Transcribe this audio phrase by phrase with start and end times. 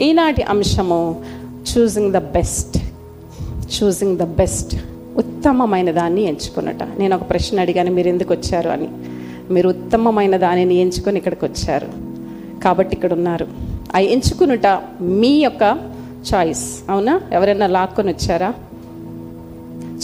[0.00, 1.24] ఈనాటి అంశము
[1.78, 2.78] choosing the best
[3.82, 4.76] choosing the best
[5.16, 6.82] ఉత్తమమైన దాన్ని ఎంచుకున్నట.
[6.98, 8.68] నేను ఒక ప్రశ్న అడిగాను మీరు ఎందుకు వచ్చారు?
[8.68, 8.88] అని.
[9.52, 11.88] మీరు ఉత్తమమైన దానిని ఎంచుకొని ఇక్కడికి వచ్చారు.
[12.64, 13.46] కాబట్టి ఇక్కడ ఉన్నారు.
[13.94, 14.66] ఆ ఎంచుకునుట
[15.00, 15.78] మీ యొక్క
[16.34, 17.20] చాయిస్ అవునా?
[17.32, 18.54] ఎవరైనా లాక్కొని వచ్చారా?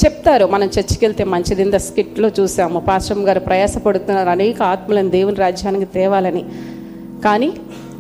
[0.05, 1.63] చెప్తారు మనం చర్చికి వెళ్తే మంచిది.
[1.63, 2.81] ఇంత స్కిట్లో చూసాము.
[2.81, 4.29] పాశ్రం గారు ప్రయాసపడుతున్నారు.
[4.29, 6.45] అనేక ఆత్మలను దేవుని రాజ్యానికి తేవాలని.
[7.25, 7.53] కానీ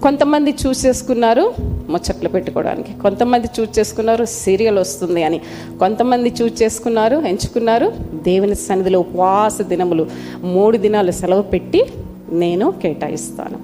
[0.03, 1.55] కొంతమంది చూస్ చేసుకున్నారు
[1.89, 3.01] ముచ్చట్లు పెట్టుకోవడానికి.
[3.03, 5.41] కొంతమంది చూస్ చేసుకున్నారు సీరియల్ వస్తుంది అని.
[5.79, 10.07] కొంతమంది చూస్ చేసుకున్నారు ఎంచుకున్నారు దేవుని సన్నిధిలో ఉపవాస దినములు.
[10.43, 11.83] మూడు దినాలు సెలవు పెట్టి
[12.31, 13.59] నేను కేటాయిస్తాను.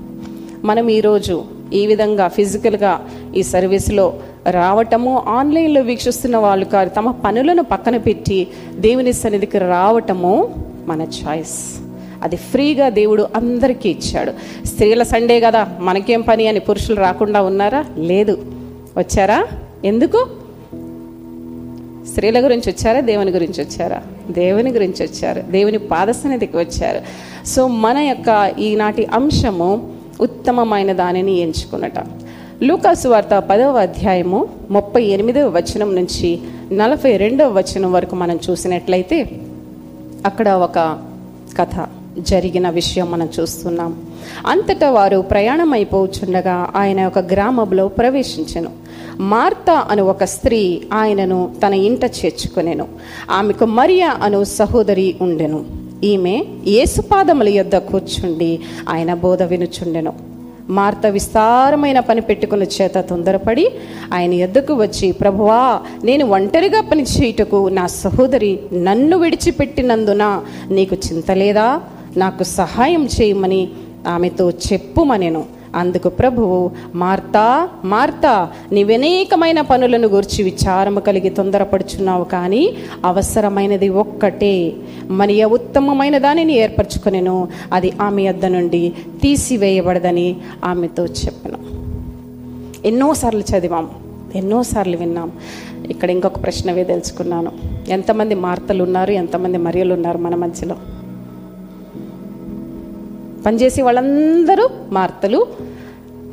[0.66, 4.14] మనం ఈరోజు ఈ విధంగా ఫిజికల్గా ఈ సర్వీస్లో
[4.50, 11.58] రావటము ఆన్లైన్లో వీక్షిస్తున్న వాళ్ళు కాదు తమ పనులను పక్కన పెట్టి దేవుని సన్నిధికి రావటము మన చాయిస్
[12.22, 14.32] అది ఫ్రీగా దేవుడు అందరికీ ఇచ్చాడు.
[14.66, 17.84] స్త్రీల సండే కదా మనకేం పని అని పురుషులు రాకుండా ఉన్నారా?
[17.96, 18.38] లేదు.
[18.96, 19.46] వచ్చారా?
[19.84, 20.26] ఎందుకు?
[22.08, 23.00] స్త్రీల గురించి వచ్చారా?
[23.00, 24.02] దేవుని గురించి వచ్చారా?
[24.30, 25.40] దేవుని గురించి వచ్చారు.
[25.40, 27.00] దేవుని పాదసన్నిధికి వచ్చారు.
[27.46, 31.94] సో మన యొక్క ఈనాటి అంశము ఉత్తమమైన దానిని ఎంచుకున్నట.
[32.62, 36.38] లూకాసు వార్త పదవ అధ్యాయము ముప్పై ఎనిమిదవ వచనం నుంచి
[36.72, 39.30] నలభై రెండవ వచనం వరకు మనం చూసినట్లయితే
[40.26, 40.98] అక్కడ ఒక
[41.58, 41.88] కథ.
[42.18, 44.02] జరిగిన విషయం మనం చూస్తున్నాం.
[44.46, 48.70] అంతటా వారు ప్రయాణం అయిపోచుండగా ఆయన ఒక గ్రామంలో ప్రవేశించెను.
[49.20, 52.86] మార్త అను ఒక స్త్రీ ఆయనను తన ఇంట చేర్చుకునేను.
[53.30, 55.64] ఆమెకు మరియా అను సహోదరి ఉండెను.
[56.04, 60.38] ఈమె యేసుపాదముల యొద్ద కూర్చుండి ఆయన బోధ వినుచుండెను.
[60.70, 63.72] మార్త విస్తారమైన పని పెట్టుకున్న చేత తొందరపడి
[64.14, 70.40] ఆయన ఎద్దకు వచ్చి ప్రభువా నేను ఒంటరిగా పని చేయుటకు నా సహోదరి నన్ను విడిచిపెట్టినందున
[70.70, 71.80] నీకు చింత లేదా?
[72.16, 73.68] నాకు సహాయం చేయమని
[74.08, 75.58] ఆమెతో చెప్పుమనెను.
[75.74, 82.74] అందుకు ప్రభువు మార్తా మార్తా నీవెనేకమైన పనులను గురించి విచారము కలిగి తొందరపడుచున్నావు కానీ
[83.04, 84.72] అవసరమైనది ఒక్కటే.
[85.10, 87.48] మరియ ఉత్తమమైన దానిని ఏర్పరచుకునేను.
[87.72, 91.58] అది ఆమె యొద్ద నుండి తీసివేయబడదని ఆమెతో చెప్పను.
[92.86, 93.90] ఎన్నోసార్లు చదివాం
[94.34, 95.32] ఎన్నోసార్లు విన్నాం.
[95.90, 97.52] ఇక్కడ ఇంకొక ప్రశ్న తెలుసుకున్నాను.
[97.88, 100.74] ఎంతమంది మార్తలు ఉన్నారు ఎంతమంది మరియలు ఉన్నారు మన మధ్యలో?
[103.48, 105.46] పనిచేసే వాళ్ళందరూ మార్తలు.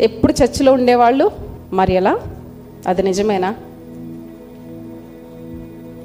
[0.01, 1.31] ఎప్పుడు చర్చిలో ఉండేవాళ్ళు?
[1.73, 2.19] మరి ఎలా
[2.87, 3.55] అది నిజమేనా?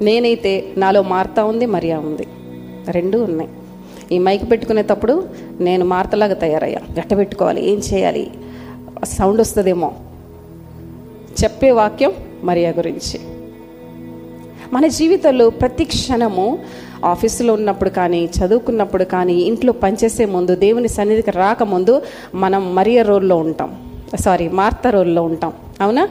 [0.01, 2.27] నేనైతే నాలో మార్తా ఉంది మరియా ఉంది.
[2.91, 3.49] రెండూ ఉన్నాయి.
[4.11, 5.29] ఈ మైక్ పెట్టుకునేటప్పుడు
[5.59, 6.79] నేను మార్తలాగా తయారయ్యా.
[6.99, 8.31] గట్ట పెట్టుకోవాలి ఏం చేయాలి?
[9.03, 9.91] సౌండ్ వస్తుందేమో.
[11.43, 12.11] చెప్పే వాక్యం
[12.43, 13.19] మరియా గురించి.
[14.73, 16.59] మన జీవితంలో ప్రతి క్షణము
[17.05, 22.01] ఆఫీసులో ఉన్నప్పుడు కానీ చదువుకున్నప్పుడు కానీ ఇంట్లో పనిచేసే ముందు దేవుని సన్నిధికి రాకముందు
[22.35, 23.75] మనం మరియ రోల్లో ఉంటాం.
[24.19, 25.53] సారీ మార్త రోల్లో ఉంటాం.
[25.81, 26.05] అవునా?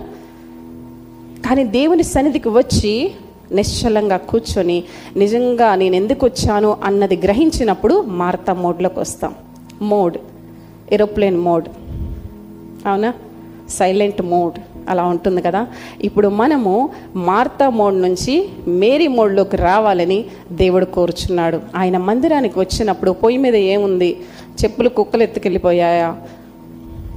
[1.49, 3.13] కానీ దేవుని సన్నిధికి వచ్చి
[3.53, 4.85] నిశ్చలంగా కూర్చొని
[5.17, 9.35] నిజంగా నేను ఎందుకు వచ్చాను అన్నది గ్రహించినప్పుడు మార్త మోడ్లోకి వస్తాం.
[9.83, 10.19] మోడ్
[10.93, 11.69] ఏరోప్లేన్ మోడ్
[12.87, 13.15] అవునా?
[13.71, 15.67] సైలెంట్ మోడ్ అలా ఉంటుంది కదా.
[16.01, 21.61] ఇప్పుడు మనము మార్తా మోడ్ నుంచి మేరీ మోడ్లోకి రావాలని దేవుడు కోరుచున్నాడు.
[21.77, 24.21] ఆయన మందిరానికి వచ్చినప్పుడు పొయ్యి మీద ఏముంది?
[24.65, 26.17] చెప్పులు కుక్కలు ఎత్తుకెళ్ళిపోయాయా?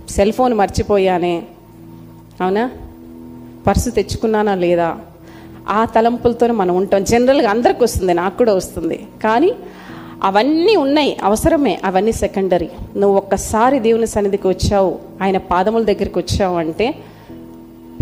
[0.09, 1.43] Cell phone మర్చిపోయానే?
[2.41, 2.71] అవునా?
[3.67, 4.97] పర్సు తెచ్చుకున్నానా లేదా?
[5.69, 7.03] ఆ తలంపులతో మనం ఉంటాం.
[7.03, 9.07] జనరల్గా అందరికి వస్తుంది నాకు కూడా వస్తుంది.
[9.23, 9.51] కానీ
[10.23, 12.69] అవన్నీ ఉన్నాయి అవసరమే అవన్నీ సెకండరీ.
[12.97, 16.95] నువ్వు ఒక్కసారి దేవుని సన్నిధికి వచ్చావు ఆయన పాదముల దగ్గరికి వచ్చావు అంటే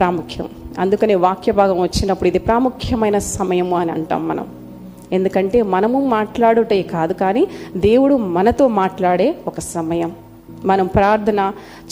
[0.02, 0.48] ప్రాముఖ్యం.
[0.80, 4.46] అందుకనే వాక్య భాగం వచ్చినప్పుడు ఇది ప్రాముఖ్యమైన సమయము అని అంటాం మనం.
[5.12, 7.48] ఎందుకంటే మనము మాట్లాడుటే కాదు కానీ
[7.78, 10.12] దేవుడు మనతో మాట్లాడే ఒక సమయం.
[10.66, 11.42] మనం ప్రార్థన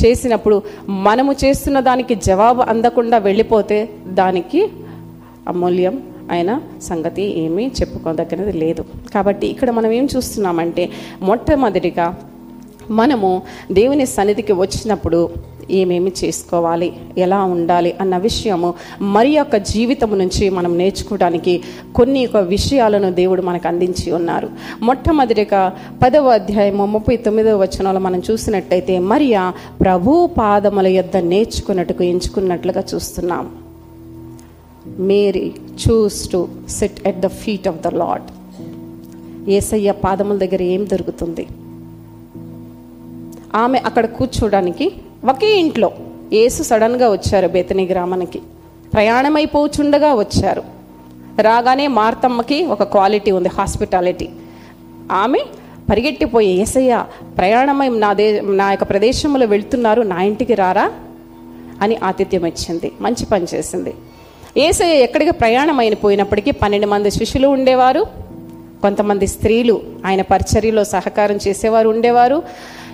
[0.02, 0.62] చేసినప్పుడు
[1.06, 4.62] మనము చేస్తున్న దానికి జవాబు అందకుండా వెళ్ళిపోతే దానికి
[5.48, 5.96] అమూల్యం
[6.32, 8.86] అయిన సంగతి ఏమీ చెప్పుకోదగినది లేదు.
[9.14, 10.90] కాబట్టి ఇక్కడ మనం ఏం చూస్తున్నామంటే
[11.22, 12.08] మొట్టమొదటిగా
[12.92, 13.42] మనము
[13.72, 15.30] దేవుని సన్నిధికి వచ్చినప్పుడు
[15.72, 21.64] ఏమేమి చేసుకోవాలి ఎలా ఉండాలి అన్న విషయము మరి యొక్క జీవితం నుంచి మనం నేర్చుకోవడానికి
[21.96, 24.50] కొన్ని ఒక విషయాలను దేవుడు మనకు అందించి ఉన్నారు.
[24.82, 33.50] మొట్టమొదటిగా పదవ అధ్యాయము ముప్పై తొమ్మిదవ వచనంలో మనం చూసినట్టయితే మరియా ప్రభు పాదముల యొద్ద నేర్చుకున్నట్టుకు ఎంచుకున్నట్లుగా చూస్తున్నాం.
[35.00, 35.52] Mary
[35.88, 38.22] chose to sit at the feet of the Lord
[39.50, 41.48] Yesayya పాదముల దగ్గర ఏం దొరుకుతుంది?
[43.56, 44.92] ఆమె అక్కడ కూర్చోడానికి
[45.26, 45.92] ఒకే ఇంట్లో
[46.34, 48.42] ఏసు సడన్గా వచ్చారు బేతని గ్రామానికి.
[48.94, 50.64] ప్రయాణమైపోచుండగా వచ్చారు.
[51.42, 54.30] రాగానే మార్తమ్మకి ఒక క్వాలిటీ ఉంది హాస్పిటాలిటీ.
[55.12, 55.40] ఆమె
[55.90, 57.06] పరిగెట్టిపోయి ఏసయ్య
[57.38, 60.92] ప్రయాణమై నా దే నా యొక్క ప్రదేశంలో వెళ్తున్నారు నా ఇంటికి రారా?
[61.82, 62.92] అని ఆతిథ్యం ఇచ్చింది.
[63.02, 63.94] మంచి పని చేసింది.
[64.58, 68.06] ఏసయ్య ఎక్కడికి ప్రయాణం అయిన పోయినప్పటికీ పన్నెండు మంది శిష్యులు ఉండేవారు.
[68.82, 72.44] కొంతమంది స్త్రీలు ఆయన పరిచర్యలో సహకారం చేసేవారు ఉండేవారు.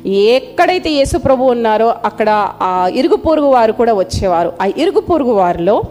[0.05, 2.29] ఎక్కడైతే యేసు ప్రభు ఉన్నారో అక్కడ
[2.61, 4.53] ఆ ఇరుగు పొరుగు వారు కూడా వచ్చేవారు.
[4.61, 5.83] ఆ ఇరుగు పొరుగు వారిలో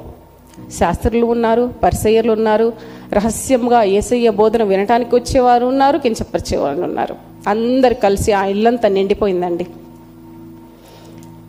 [0.79, 2.73] శాస్త్రులు ఉన్నారు పరిసయ్యలు ఉన్నారు
[3.13, 7.17] రహస్యంగా ఏసయ్య బోధన వినటానికి వచ్చేవారు ఉన్నారు కించపరిచేవారు ఉన్నారు.
[7.49, 9.67] అందరు కలిసి ఆ ఇల్లంతా నిండిపోయిందండి.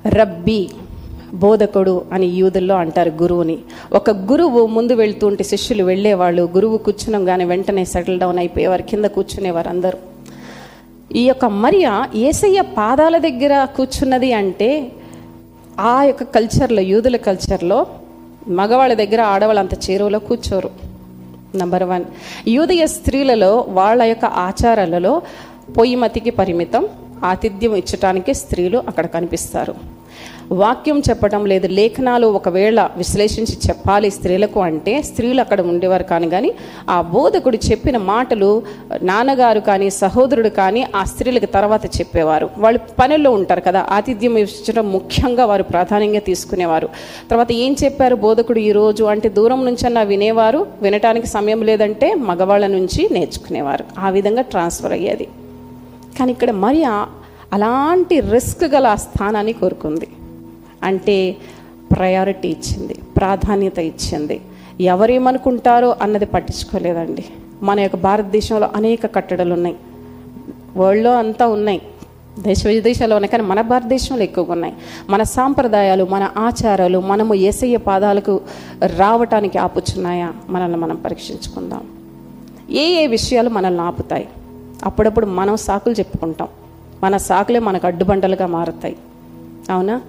[0.07, 0.69] రబ్బీ
[1.33, 3.57] బోధకుడు అని యూదుల్లో అంటారు గురువుని.
[3.94, 9.69] ఒక గురువు ముందు వెళ్తుంటే శిష్యులు వెళ్ళేవాళ్ళు గురువు కూర్చున్నాం కానీ వెంటనే సెటిల్ డౌన్ అయిపోయేవారు కింద కూర్చునేవారు
[9.69, 10.14] అందరూ.
[11.13, 14.92] ఈ యొక్క మరియ ఏసయ్య పాదాల దగ్గర కూర్చున్నది అంటే
[15.80, 17.88] ఆ యొక్క కల్చర్లో యూదుల కల్చర్లో
[18.48, 20.69] మగవాళ్ళ దగ్గర ఆడవాళ్ళు అంత చేరువలో కూర్చోరు.
[21.57, 22.06] నంబర్ వన్
[22.48, 25.22] యూదయ స్త్రీలలో వాళ్ళ యొక్క ఆచారాలలో
[25.78, 26.90] పొయ్యిమతికి పరిమితం
[27.24, 29.94] ఆతిథ్యం ఇచ్చటానికి స్త్రీలు అక్కడ కనిపిస్తారు.
[30.51, 36.53] వాక్యం చెప్పడం లేదు లేఖనాలు ఒకవేళ విశ్లేషించి చెప్పాలి స్త్రీలకు అంటే స్త్రీలు అక్కడ ఉండేవారు కానీ కానీ
[36.89, 38.63] ఆ బోధకుడు చెప్పిన మాటలు
[39.01, 42.50] నాన్నగారు కానీ సహోదరుడు కానీ ఆ స్త్రీలకు తర్వాత చెప్పేవారు.
[42.57, 46.89] వాళ్ళు పనుల్లో ఉంటారు కదా ఆతిథ్యం ఇచ్చడం ముఖ్యంగా వారు ప్రాధాన్యంగా తీసుకునేవారు.
[47.31, 49.03] తర్వాత ఏం చెప్పారు బోధకుడు ఈ రోజు?
[49.03, 53.86] అంటే దూరం నుంచన్నా వినేవారు వినటానికి సమయం లేదంటే మగవాళ్ళ నుంచి నేర్చుకునేవారు.
[54.00, 55.27] ఆ విధంగా ట్రాన్స్ఫర్ అయ్యేది.
[56.19, 57.07] కానీ ఇక్కడ మరియా
[57.53, 60.07] అలాంటి రిస్క్ గల ఆ స్థానాన్ని కోరుకుంది.
[60.85, 61.35] అంటే
[61.91, 64.41] ప్రయారిటీ ఇచ్చింది ప్రాధాన్యత ఇచ్చింది.
[64.81, 67.25] ఎవరేమనుకుంటారో అన్నది పట్టించుకోలేదండి.
[67.63, 69.75] మన యొక్క భారతదేశంలో అనేక కట్టడలు ఉన్నాయి.
[70.77, 71.81] వరల్డ్లో అంతా ఉన్నాయి.
[72.39, 74.73] దేశ విదేశాల్లో ఉన్నాయి కానీ మన భారతదేశంలో ఎక్కువగా ఉన్నాయి.
[75.09, 78.41] మన సాంప్రదాయాలు మన ఆచారాలు మనము ఏసయ్య పాదాలకు
[78.85, 80.33] రావటానికి ఆపుచున్నాయా?
[80.49, 81.87] మనల్ని మనం పరీక్షించుకుందాం.
[82.71, 84.27] ఏ ఏ విషయాలు మనల్ని ఆపుతాయి?
[84.83, 86.47] అప్పుడప్పుడు మనం సాకులు చెప్పుకుంటాం.
[87.03, 88.95] మన సాకులే మనకు అడ్డుబండలుగా మారుతాయి.
[89.69, 90.01] అవునా?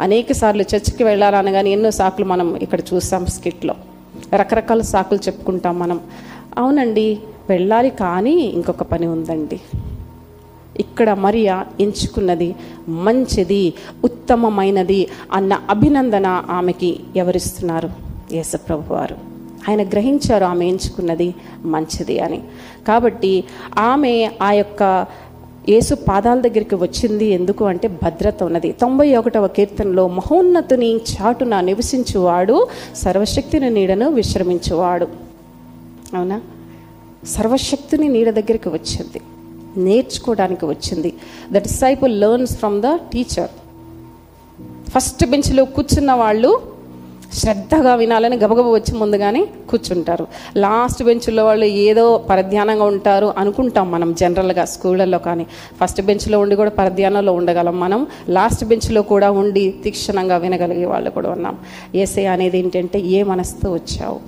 [0.00, 3.74] అనేక సార్లు చర్చికి వెళ్ళాలనగానే ఎన్నో సాకులు మనం ఇక్కడ చూస్తాం స్కిట్లో.
[4.34, 6.00] రకరకాల సాకులు చెప్పుకుంటాం మనం.
[6.58, 7.18] అవునండి
[7.50, 9.60] వెళ్ళాలి కానీ ఇంకొక పని ఉందండి.
[10.80, 12.56] ఇక్కడ మరియా ఎంచుకున్నది
[12.88, 13.74] మంచిది
[14.04, 17.90] ఉత్తమమైనది అన్న అభినందన ఆమెకి ఎవరిస్తున్నారు?
[18.32, 19.16] యేసప్రభు వారు
[19.68, 21.34] ఆయన గ్రహించారు ఆమె ఎంచుకున్నది
[21.64, 22.42] మంచిది అని.
[22.88, 23.44] కాబట్టి
[23.78, 25.06] ఆమె ఆ యొక్క
[25.68, 27.24] యేసు పాదాల దగ్గరికి వచ్చింది.
[27.26, 28.72] ఎందుకు అంటే భద్రత ఉన్నది.
[28.72, 35.08] తొంభై ఒకటవ కీర్తనలో మహోన్నతుని చాటున నివసించువాడు సర్వశక్తిని నీడను విశ్రమించువాడు.
[36.16, 36.40] అవునా?
[37.26, 39.20] సర్వశక్తిని నీడ దగ్గరికి వచ్చింది.
[39.80, 41.14] నేర్చుకోవడానికి వచ్చింది.
[41.52, 43.50] The disciple learns from the teacher
[44.90, 46.77] first బెంచ్లో కూర్చున్న వాళ్ళు
[47.38, 50.26] శ్రద్ధగా వినాలని గబగబ వచ్చి ముందుగానే కూర్చుంటారు.
[50.56, 55.46] లాస్ట్ బెంచ్లో వాళ్ళు ఏదో పరధ్యానంగా ఉంటారు అనుకుంటాం మనం జనరల్గా స్కూళ్ళల్లో కానీ.
[55.80, 58.06] ఫస్ట్ బెంచ్లో ఉండి కూడా పరధ్యానంలో ఉండగలం మనం.
[58.28, 61.58] లాస్ట్ బెంచ్లో కూడా ఉండి తీక్షణంగా వినగలిగే వాళ్ళు కూడా ఉన్నాం.
[61.94, 64.20] ఏసఐ అనేది ఏంటంటే ఏ మనసుతో వచ్చావు?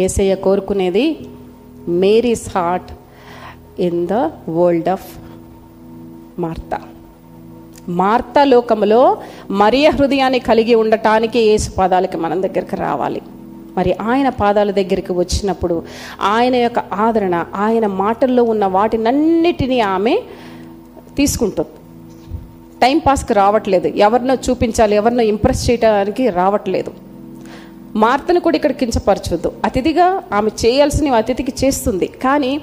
[0.00, 1.18] ఏసయ్య కోరుకునేది
[1.88, 2.92] Mary's heart
[3.80, 4.12] in the
[4.48, 5.18] world of
[6.40, 6.80] Martha.
[7.88, 9.18] Martha లోకములో
[9.50, 13.22] మరియ హృదయాన్ని కలిగి ఉండటానికి యేసు పాదాలకి మనం దగ్గరికి రావాలి.
[13.76, 15.82] మరి ఆయన పాదాల దగ్గరికి వచ్చినప్పుడు
[16.20, 20.18] ఆయన యొక్క ఆదరణ ఆయన మాటల్లో ఉన్న వాటినన్నిటినీ ఆమె
[21.16, 21.68] తీసుకుంటుంది.
[22.82, 23.88] టైంపాస్కి రావట్లేదు.
[23.88, 26.94] ఎవరినో చూపించాలి ఎవరినో ఇంప్రెస్ చేయడానికి రావట్లేదు.
[27.96, 29.52] మార్తను కూడా ఇక్కడ కించపరచొద్దు.
[29.64, 32.06] అతిథిగా ఆమె చేయాల్సినవి అతిథికి చేస్తుంది.
[32.06, 32.60] కానీ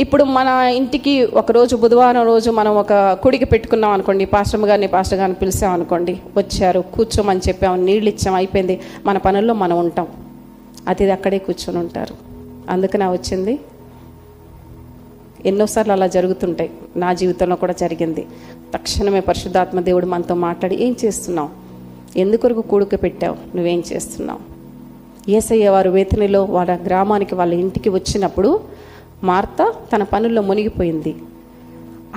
[0.00, 4.24] ఇప్పుడు మన ఇంటికి ఒకరోజు బుధవారం రోజు మనం ఒక కుడికి పెట్టుకున్నాం అనుకోండి.
[4.24, 6.20] పాస్టమ్ గారిని పాస్టర్ గారిని పిలిచాం అనుకోండి.
[6.36, 8.80] వచ్చారు కూర్చోమని చెప్పాము నీళ్ళు ఇచ్చాం అయిపోయింది.
[9.06, 10.06] మన పనుల్లో మనం ఉంటాం.
[10.88, 12.14] అతిథి అక్కడే కూర్చొని ఉంటారు.
[12.70, 13.58] అందుకనే వచ్చింది.
[15.46, 16.70] ఎన్నోసార్లు అలా జరుగుతుంటాయి.
[16.96, 18.26] నా జీవితంలో కూడా జరిగింది.
[18.74, 21.48] తక్షణమే పరిశుద్ధాత్మ దేవుడు మనతో మాట్లాడి ఏం చేస్తున్నావు?
[22.18, 23.56] ఎందుకొరకు కూడుక పెట్టావు?
[23.56, 24.54] నువ్వేం చేస్తున్నావు?
[25.30, 28.60] ఏసయ్య వారు వేతనిలో వాళ్ళ గ్రామానికి వాళ్ళ ఇంటికి వచ్చినప్పుడు
[29.24, 31.16] మార్త తన పనుల్లో మునిగిపోయింది.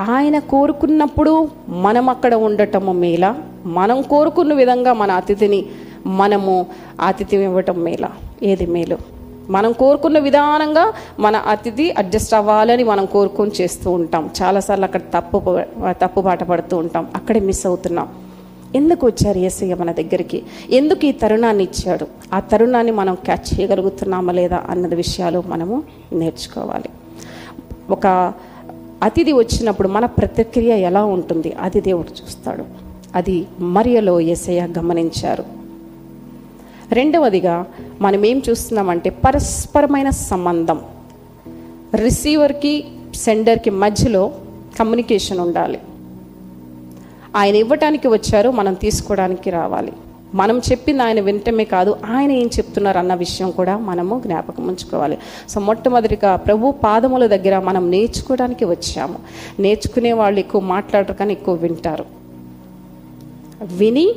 [0.10, 3.34] ఆయన కోరుకున్నప్పుడు మనం అక్కడ ఉండటము మేళ
[3.66, 5.66] మనం కోరుకున్న విధంగా మన అతిథిని
[6.06, 6.66] మనము
[7.02, 8.10] ఆతిథ్యం ఇవ్వటం మేలా.
[8.44, 8.98] ఏది మేలు?
[9.50, 14.30] మనం కోరుకున్న విధానంగా మన అతిథి అడ్జస్ట్ అవ్వాలని మనం కోరుకొని చేస్తూ ఉంటాం.
[14.42, 17.08] చాలాసార్లు అక్కడ తప్పు తప్పు బాట పడుతూ ఉంటాం.
[17.16, 18.08] అక్కడే మిస్ అవుతున్నాం.
[18.76, 20.44] ఎందుకు వచ్చారు ఏసయ్య మన దగ్గరికి?
[20.70, 22.08] ఎందుకు ఈ తరుణాన్ని ఇచ్చాడు?
[22.34, 25.84] ఆ తరుణాన్ని మనం క్యాచ్ చేయగలుగుతున్నామా లేదా అన్నది విషయాలు మనము
[26.14, 26.90] నేర్చుకోవాలి.
[27.90, 28.34] ఒక
[29.04, 31.54] అతిథి వచ్చినప్పుడు మన ప్రతిక్రియ ఎలా ఉంటుంది?
[31.54, 32.66] అది దేవుడు చూస్తాడు.
[33.16, 35.44] అది మరియలో ఏసయ్య గమనించారు.
[36.92, 37.66] రెండవదిగా
[38.02, 40.80] మనం ఏం చూస్తున్నామంటే పరస్పరమైన సంబంధం.
[41.96, 42.84] రిసీవర్కి
[43.16, 44.32] సెండర్కి మధ్యలో
[44.80, 45.80] కమ్యూనికేషన్ ఉండాలి.
[47.38, 49.94] ఆయన ఇవ్వటానికి వచ్చారు మనం తీసుకోవడానికి రావాలి.
[50.36, 55.18] మనం చెప్పింది ఆయన వినటమే కాదు ఆయన ఏం చెప్తున్నారు అన్న విషయం కూడా మనము జ్ఞాపకం ఉంచుకోవాలి.
[55.50, 59.20] సో మొట్టమొదటిగా ప్రభు పాదముల దగ్గర మనం నేర్చుకోవడానికి వచ్చాము.
[59.60, 62.06] నేర్చుకునే వాళ్ళు ఎక్కువ మాట్లాడరు కానీ ఎక్కువ వింటారు.
[63.64, 64.16] విని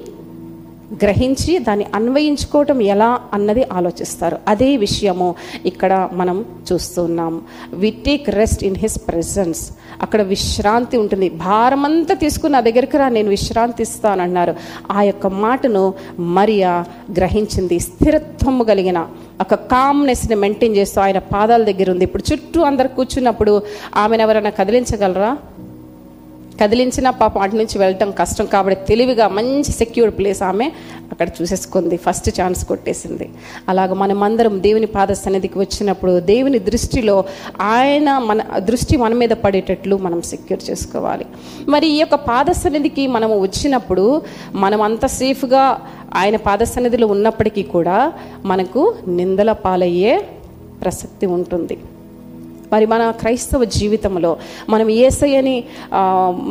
[0.92, 4.38] గ్రహించి దాన్ని అన్వయించుకోవటం ఎలా అన్నది ఆలోచిస్తారు.
[4.48, 5.34] అదే విషయము
[5.66, 7.42] ఇక్కడ మనం చూస్తున్నాం.
[7.72, 9.70] We take rest in his presence
[10.02, 11.28] అక్కడ విశ్రాంతి ఉంటుంది.
[11.28, 14.54] భారమంతా తీసుకుని నా దగ్గరికి రా నేను విశ్రాంతి ఇస్తానన్నారు
[14.90, 16.84] ఆ యొక్క మాటను మరియా
[17.16, 17.78] గ్రహించింది.
[17.78, 19.06] స్థిరత్వము కలిగిన
[19.40, 22.04] ఒక కామ్నెస్ని మెయింటైన్ చేస్తూ ఆయన పాదాల దగ్గర ఉంది.
[22.04, 23.62] ఇప్పుడు చుట్టూ అందరు కూర్చున్నప్పుడు
[23.96, 25.36] ఆమెను ఎవరైనా కదిలించగలరా?
[26.60, 30.66] కదిలించిన పాపం అటు నుంచి వెళ్ళటం కష్టం కాబట్టి తెలివిగా మంచి సెక్యూర్ ప్లేస్ ఆమె
[31.12, 31.96] అక్కడ చూసేసుకుంది.
[31.96, 33.26] ఫస్ట్ ఛాన్స్ కొట్టేసింది.
[33.68, 37.24] అలాగ మనమందరం దేవుని పాద సన్నిధికి వచ్చినప్పుడు దేవుని దృష్టిలో
[37.60, 41.26] ఆయన మన దృష్టి మన మీద పడేటట్లు మనం సెక్యూర్ చేసుకోవాలి.
[41.68, 44.22] మరి ఈ యొక్క పాద సన్నిధికి మనము వచ్చినప్పుడు
[44.54, 45.64] మనం అంత సేఫ్గా
[46.14, 48.12] ఆయన పాద సన్నిధిలో ఉన్నప్పటికీ కూడా
[48.44, 50.14] మనకు నిందల పాలయ్యే
[50.82, 51.76] ప్రసక్తి ఉంటుంది.
[52.72, 55.56] మరి మన క్రైస్తవ జీవితంలో మనం ఏసయ్యని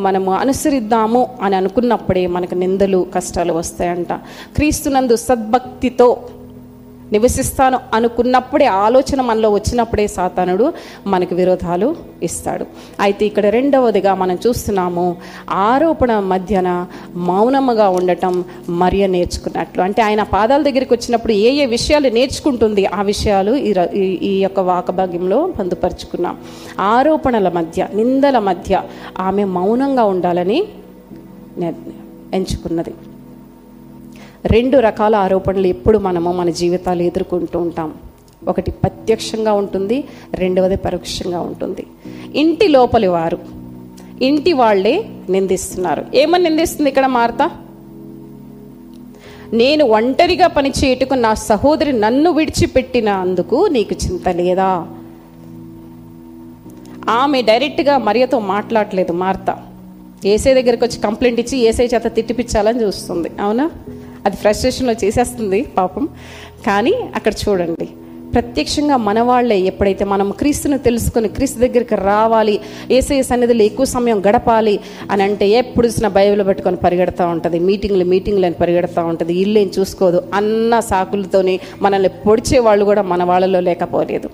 [0.06, 4.14] మనము అనుసరిద్దాము అని అనుకున్నప్పుడే మనకు నిందలు కష్టాలు వస్తాయంట.
[4.56, 6.10] క్రీస్తునందు సద్భక్తితో
[7.12, 10.74] నివసిస్తాను అనుకున్నప్పుడే ఆలోచన మనలో వచ్చినప్పుడే సాతానుడు
[11.08, 12.66] మనకు విరోధాలు ఇస్తాడు.
[13.00, 15.18] అయితే ఇక్కడ రెండవదిగా మనం చూస్తున్నాము
[15.50, 19.84] ఆరోపణ మధ్యన మౌనముగా ఉండటం మరియ నేర్చుకున్నట్లు.
[19.84, 23.74] అంటే ఆయన పాదాల దగ్గరికి వచ్చినప్పుడు ఏ ఏ విషయాలు నేర్చుకుంటుంది ఆ విషయాలు ఈ
[24.04, 26.38] ఈ- యొక్క వాకభాగ్యంలో పొందుపరుచుకున్నాం.
[26.80, 28.82] ఆరోపణల మధ్య నిందల మధ్య
[29.20, 30.64] ఆమె మౌనంగా ఉండాలని
[32.34, 32.94] ఎంచుకున్నది.
[34.46, 37.94] రెండు రకాల ఆరోపణలు ఎప్పుడు మనము మన జీవితాలు ఎదుర్కొంటూ ఉంటాం.
[38.48, 40.04] ఒకటి ప్రత్యక్షంగా ఉంటుంది
[40.34, 41.86] రెండవది పరోక్షంగా ఉంటుంది.
[42.36, 43.40] ఇంటి లోపలి వారు
[44.22, 46.06] ఇంటి వాళ్ళే నిందిస్తున్నారు.
[46.16, 47.50] ఏమని నిందిస్తుంది ఇక్కడ మార్త?
[49.54, 54.88] నేను ఒంటరిగా పనిచేయటకు నా సహోదరి నన్ను విడిచిపెట్టిన అందుకు నీకు చింత లేదా?
[57.10, 59.64] ఆమె డైరెక్ట్గా మరియతో మాట్లాడలేదు మార్త.
[60.26, 63.32] ఏసై దగ్గరికి వచ్చి కంప్లైంట్ ఇచ్చి ఏసే చేత తిట్టిపించాలని చూస్తుంది.
[63.42, 63.72] అవునా?
[64.26, 66.06] అది ఫ్రస్ట్రేషన్లో చేసేస్తుంది పాపం.
[66.66, 67.90] కానీ అక్కడ చూడండి
[68.34, 72.60] ప్రత్యక్షంగా మన వాళ్ళే ఎప్పుడైతే మనం క్రీస్తుని తెలుసుకొని క్రీస్తు దగ్గరికి రావాలి
[72.92, 74.80] ఏసఐ సన్నిధిలో ఎక్కువ సమయం గడపాలి
[75.12, 77.60] అని అంటే ఎప్పుడు చూసిన బైబిల్ పెట్టుకొని పరిగెడతా ఉంటుంది.
[77.60, 79.34] మీటింగ్లు మీటింగ్లు అని పరిగెడతా ఉంటుంది.
[79.34, 80.22] ఇల్లేం చూసుకోదు.
[80.34, 84.30] అన్న సాకులతోని మనల్ని పొడిచే వాళ్ళు కూడా మన వాళ్ళలో లేకపోలేదు.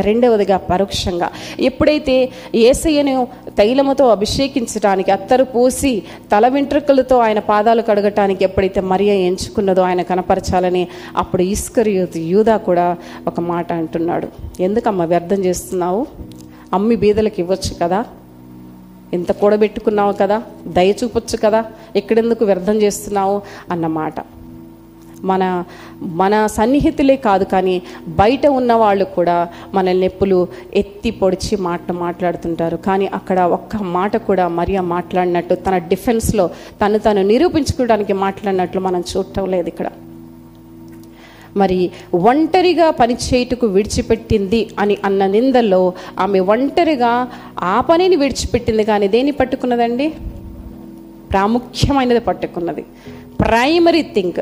[0.00, 1.28] రెండవదిగా పరోక్షంగా
[1.60, 3.28] ఎప్పుడైతే ఏసయ్యను
[3.58, 11.42] తైలముతో అభిషేకించడానికి అత్తరు పూసి తల వెంట్రుకలతో ఆయన పాదాలు కడగటానికి ఎప్పుడైతే మరియ ఎంచుకున్నదో ఆయన కనపరచాలని అప్పుడు
[11.42, 12.96] ఈస్కర్ యూదా కూడా
[13.26, 14.28] ఒక మాట అంటున్నాడు.
[14.60, 16.06] ఎందుకమ్మా వ్యర్థం చేస్తున్నావు?
[16.72, 18.04] అమ్మి బీదలకు ఇవ్వచ్చు కదా?
[19.12, 20.42] ఎంత కూడబెట్టుకున్నావు కదా?
[20.66, 21.64] దయ చూపొచ్చు కదా?
[21.96, 23.42] ఎక్కడెందుకు వ్యర్థం చేస్తున్నావు?
[23.70, 24.14] అన్నమాట
[25.24, 25.64] మన
[26.00, 32.76] మన సన్నిహితులే కాదు కానీ బయట ఉన్న వాళ్ళు కూడా మన నెప్పులు ఎత్తి పొడిచి మాట మాట్లాడుతుంటారు.
[32.76, 36.50] కానీ అక్కడ ఒక్క మాట కూడా మరియా మాట్లాడినట్టు తన డిఫెన్స్లో
[36.84, 39.88] తను తను నిరూపించుకోవడానికి మాట్లాడినట్లు మనం చూడటం లేదు ఇక్కడ.
[41.56, 50.14] మరి ఒంటరిగా పనిచేయుటకు విడిచిపెట్టింది అని అన్న నిందల్లో ఆమె ఒంటరిగా ఆ పనిని విడిచిపెట్టింది కానీ దేన్ని పట్టుకున్నదండి?
[51.30, 52.82] ప్రాముఖ్యమైనది పట్టుకున్నది.
[53.40, 54.40] Primary think.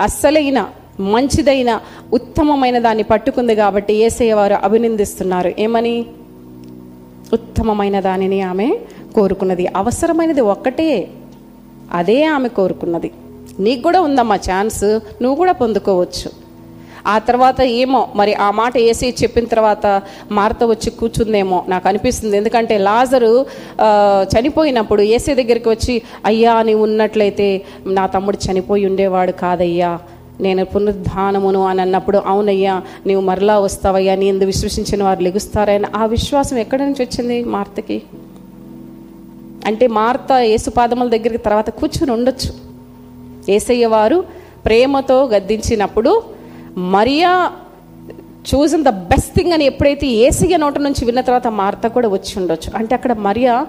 [0.00, 1.80] అస్సలైన మంచిదైన
[2.12, 5.52] ఉత్తమమైన దాన్ని పట్టుకుంది కాబట్టి ఏసయ్య వారు అభినందిస్తున్నారు.
[5.58, 6.06] ఏమని?
[7.32, 8.78] ఉత్తమమైన దానిని ఆమె
[9.14, 9.66] కోరుకున్నది.
[9.66, 11.10] అవసరమైనది ఒక్కటే
[11.92, 13.10] అదే ఆమె కోరుకున్నది.
[13.60, 14.84] నీకు కూడా ఉందమ్మా ఛాన్స్
[15.22, 16.47] నువ్వు కూడా పొందుకోవచ్చు.
[17.06, 19.86] ఆ తర్వాత ఏమో మరి ఆ మాట ఏసీ చెప్పిన తర్వాత
[20.30, 22.36] మార్త వచ్చి కూర్చుందేమో నాకు అనిపిస్తుంది.
[22.36, 23.32] ఎందుకంటే లాజరు
[24.32, 27.48] చనిపోయినప్పుడు ఏసీ దగ్గరికి వచ్చి అయ్యా నీవు ఉన్నట్లయితే
[27.86, 29.92] నా తమ్ముడు చనిపోయి ఉండేవాడు కాదయ్యా.
[30.40, 36.58] నేను పునరుద్ధానమును అని అన్నప్పుడు అవునయ్యా నీవు మరలా వస్తావయ్యా నీ ఎందు విశ్వసించిన వారు లెగుస్తారని ఆ విశ్వాసం
[36.58, 38.02] ఎక్కడి నుంచి వచ్చింది మార్తకి?
[39.66, 42.50] అంటే మార్త యేసుపాదముల దగ్గరికి తర్వాత కూర్చుని ఉండొచ్చు.
[43.52, 44.24] ఏసయ్య వారు
[44.64, 46.12] ప్రేమతో గద్దించినప్పుడు
[46.78, 47.52] మరియా
[48.54, 52.76] చూసిన ద బెస్ట్ థింగ్ అని ఎప్పుడైతే ఏసయ్య నోట నుంచి విన్న తర్వాత మార్త కూడా వచ్చి ఉండొచ్చు.
[52.76, 53.66] అంటే అక్కడ మరియా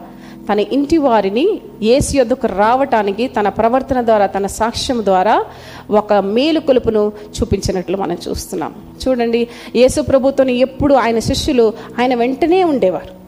[0.52, 5.46] తన ఇంటి వారిని ఏసు యొద్దకు రావటానికి తన ప్రవర్తన ద్వారా తన సాక్ష్యం ద్వారా
[5.92, 7.12] ఒక మేలు కొలుపును
[7.42, 8.76] చూపించినట్లు మనం చూస్తున్నాం.
[9.08, 13.20] చూడండి యేసు ప్రభుత్వం ఎప్పుడు ఆయన శిష్యులు ఆయన వెంటనే ఉండేవారు.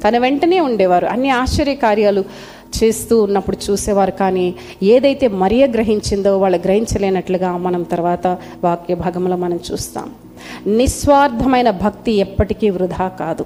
[0.00, 1.06] తన వెంటనే ఉండేవారు.
[1.06, 2.24] అన్ని ఆశ్చర్య కార్యాలు
[2.76, 4.10] చేస్తూ ఉన్నప్పుడు చూసేవారు.
[4.10, 8.26] కానీ ఏదైతే మరియ గ్రహించిందో వాళ్ళు గ్రహించలేనట్లుగా మనం తర్వాత
[8.64, 10.10] వాక్య భాగంలో మనం చూస్తాం.
[10.66, 13.44] నిస్వార్థమైన భక్తి ఎప్పటికీ వృధా కాదు.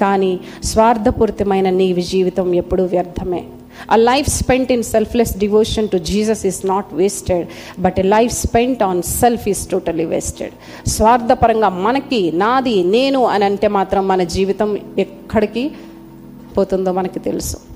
[0.00, 3.44] కానీ స్వార్థపూరితమైన నీ జీవితం ఎప్పుడూ వ్యర్థమే.
[3.90, 7.46] A life spent in selfless devotion to Jesus is not wasted
[7.80, 13.68] but a life spent on self is totally wasted స్వార్థపరంగా మనకి నాది నేను అని అంటే
[13.68, 15.70] మాత్రం మన జీవితం ఎక్కడికి
[16.56, 17.67] పోతుందో మనకి తెలుసు.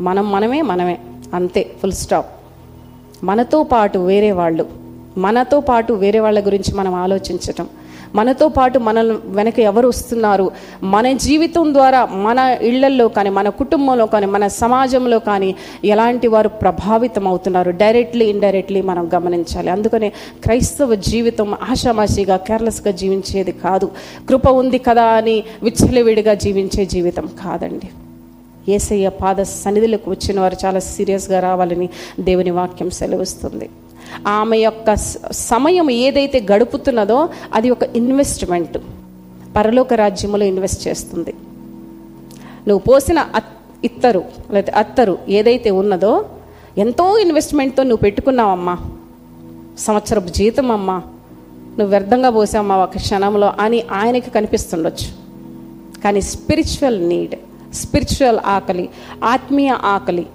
[0.00, 0.98] మనం మనమే మనమే.
[1.34, 2.26] అంతే ఫుల్ స్టాప్
[3.24, 4.66] మనతో పాటు వేరే వాళ్ళు.
[5.18, 7.66] మనతో పాటు వేరే వాళ్ళ గురించి మనం ఆలోచించటం.
[8.14, 10.50] మనతో పాటు మన వెనక ఎవరు వస్తున్నారు?
[10.82, 17.28] మన జీవితం ద్వారా మన ఇళ్ళల్లో కానీ మన కుటుంబంలో కానీ మన సమాజంలో కానీ ఎలాంటి వారు ప్రభావితం
[17.28, 17.70] అవుతున్నారు?
[17.70, 19.70] డైరెక్ట్లీ ఇండైరెక్ట్లీ మనం గమనించాలి.
[19.70, 20.12] అందుకనే
[20.44, 23.90] క్రైస్తవ జీవితం ఆషామాషిగా కేర్లెస్గా జీవించేది కాదు.
[24.28, 27.88] కృప ఉంది కదా అని విచ్చలవిడిగా జీవించే జీవితం కాదండి.
[28.68, 31.88] ఏసయ్య పాద సన్నిధిలోకి వచ్చిన వారు చాలా సీరియస్గా రావాలని
[32.20, 33.70] దేవుని వాక్యం సెలవిస్తుంది.
[34.26, 34.94] ఆమె యొక్క
[35.32, 38.78] సమయం ఏదైతే గడుపుతున్నదో అది ఒక ఇన్వెస్ట్మెంట్
[39.56, 41.34] పరలోక రాజ్యములో ఇన్వెస్ట్ చేస్తుంది.
[42.68, 46.24] నువ్వు పోసిన అత్- ఇత్తరు లేకపోతే అత్తరు ఏదైతే ఉన్నదో
[46.78, 48.78] ఎంతో ఇన్వెస్ట్మెంట్తో నువ్వు పెట్టుకున్నావమ్మా.
[49.78, 51.02] సంవత్సరపు జీతం అమ్మా
[51.78, 55.28] నువ్వు వ్యర్థంగా పోసామా ఒక క్షణంలో అని ఆయనకి కనిపిస్తుండొచ్చు.
[56.00, 57.34] కానీ స్పిరిచువల్ నీడ్
[57.74, 58.88] స్పిరిచువల్ ఆకలి
[59.24, 60.26] ఆత్మీయ ఆకలి.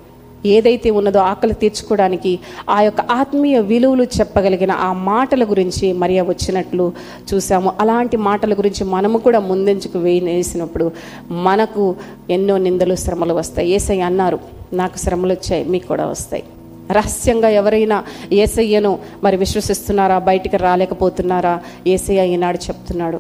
[0.45, 6.93] ఏదైతే ఉన్నదో ఆకలి తీర్చుకోవడానికి ఆ యొక్క ఆత్మీయ విలువలు చెప్పగలిగిన ఆ మాటల గురించి మరియా వచ్చినట్లు
[7.33, 7.73] చూసాము.
[7.79, 10.91] అలాంటి మాటల గురించి మనము కూడా ముందంచుకు వేసినప్పుడు
[11.31, 11.95] మనకు
[12.29, 13.69] ఎన్నో నిందలు శ్రమలు వస్తాయి.
[13.69, 14.39] ఏసై అన్నారు
[14.73, 16.43] నాకు శ్రమలు వచ్చాయి మీకు కూడా వస్తాయి.
[16.91, 21.59] రహస్యంగా ఎవరైనా ఏసయ్యను మరి విశ్వసిస్తున్నారా బయటికి రాలేకపోతున్నారా?
[21.87, 23.19] ఏసయ్య ఈనాడు చెప్తున్నాడు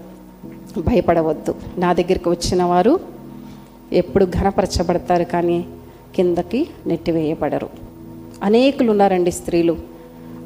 [0.79, 1.55] భయపడవద్దు.
[1.77, 2.99] నా దగ్గరికి వచ్చిన వారు
[3.93, 5.65] ఎప్పుడు ఘనపరచబడతారు కానీ
[6.15, 7.69] కిందకి నెట్టివేయబడరు.
[8.43, 9.77] అనేకులు ఉన్నారండి స్త్రీలు.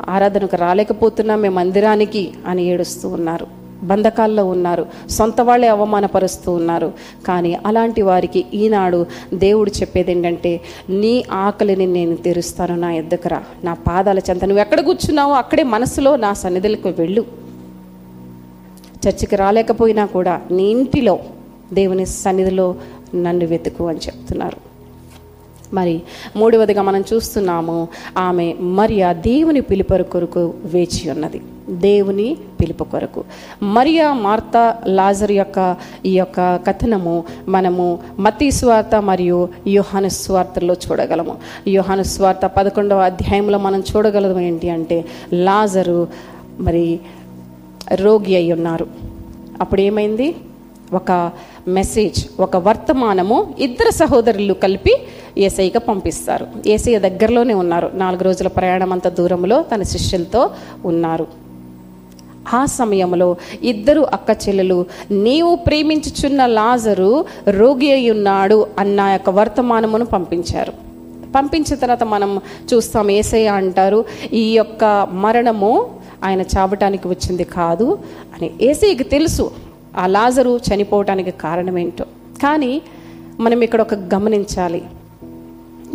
[0.10, 3.48] ఆరాధనకు రాలేకపోతున్నా మేము మందిరానికి అని ఏడుస్తూ ఉన్నారు.
[3.84, 4.86] బంధకాల్లో ఉన్నారు.
[5.10, 6.94] సొంత వాళ్ళే అవమానపరుస్తూ ఉన్నారు.
[7.28, 14.20] కానీ అలాంటి వారికి ఈనాడు దేవుడు చెప్పేది ఏంటంటే నీ ఆకలిని నేను తీరుస్తాను నా ఎద్దుకరా నా పాదాల
[14.20, 14.46] చెంత.
[14.46, 17.26] నువ్వు ఎక్కడ కూర్చున్నావో అక్కడే మనసులో నా సన్నిధులకు వెళ్ళు.
[19.08, 21.20] చర్చికి రాలేకపోయినా కూడా నీ ఇంటిలో
[21.74, 22.76] దేవుని సన్నిధిలో
[23.16, 24.68] నన్ను వెతుకు అని చెప్తున్నారు.
[25.74, 26.02] మరి
[26.36, 31.42] మూడవదిగా మనం చూస్తున్నాము ఆమె మరియా దేవుని పిలుపరు కొరకు వేచి ఉన్నది.
[31.70, 33.24] దేవుని పిలుపు కొరకు.
[33.64, 41.36] మరియా మార్తా లాజర్ యొక్క ఈ యొక్క కథనము మనము మతీ స్వార్త మరియు యోహాను స్వార్థలో చూడగలము.
[41.68, 46.08] యోహాను స్వార్త పదకొండవ అధ్యాయంలో మనం చూడగలము ఏంటి అంటే లాజరు
[46.60, 47.00] మరి
[47.96, 48.88] రోగి అయి ఉన్నారు.
[49.62, 50.36] అప్పుడు ఏమైంది
[50.94, 51.32] ఒక
[51.68, 54.98] మెసేజ్ ఒక వర్తమానము ఇద్దరు సహోదరులు కలిపి
[55.38, 56.48] ఏసైకి పంపిస్తారు.
[56.68, 57.92] ఏసయ్య దగ్గరలోనే ఉన్నారు.
[57.94, 60.50] నాలుగు రోజుల ప్రయాణం అంత దూరంలో తన శిష్యులతో
[60.86, 61.28] ఉన్నారు.
[62.54, 70.74] ఆ సమయంలో ఇద్దరు అక్క చెల్లెలు నీవు ప్రేమించుచున్న లాజరు రోగి అయి ఉన్నాడు అన్న యొక్క వర్తమానమును పంపించారు.
[71.36, 72.42] పంపించిన తర్వాత మనం
[72.74, 75.90] చూస్తాం ఏసయ్య అంటారు ఈ యొక్క మరణము
[76.24, 77.98] ఆయన చావటానికి వచ్చింది కాదు
[78.38, 78.52] అని.
[78.62, 79.52] ఏసయ్యకి తెలుసు
[79.98, 82.06] ఆ లాజరు చనిపోవటానికి కారణం ఏంటో
[82.44, 82.82] కానీ
[83.40, 84.84] మనం ఇక్కడ ఒక గమనించాలి.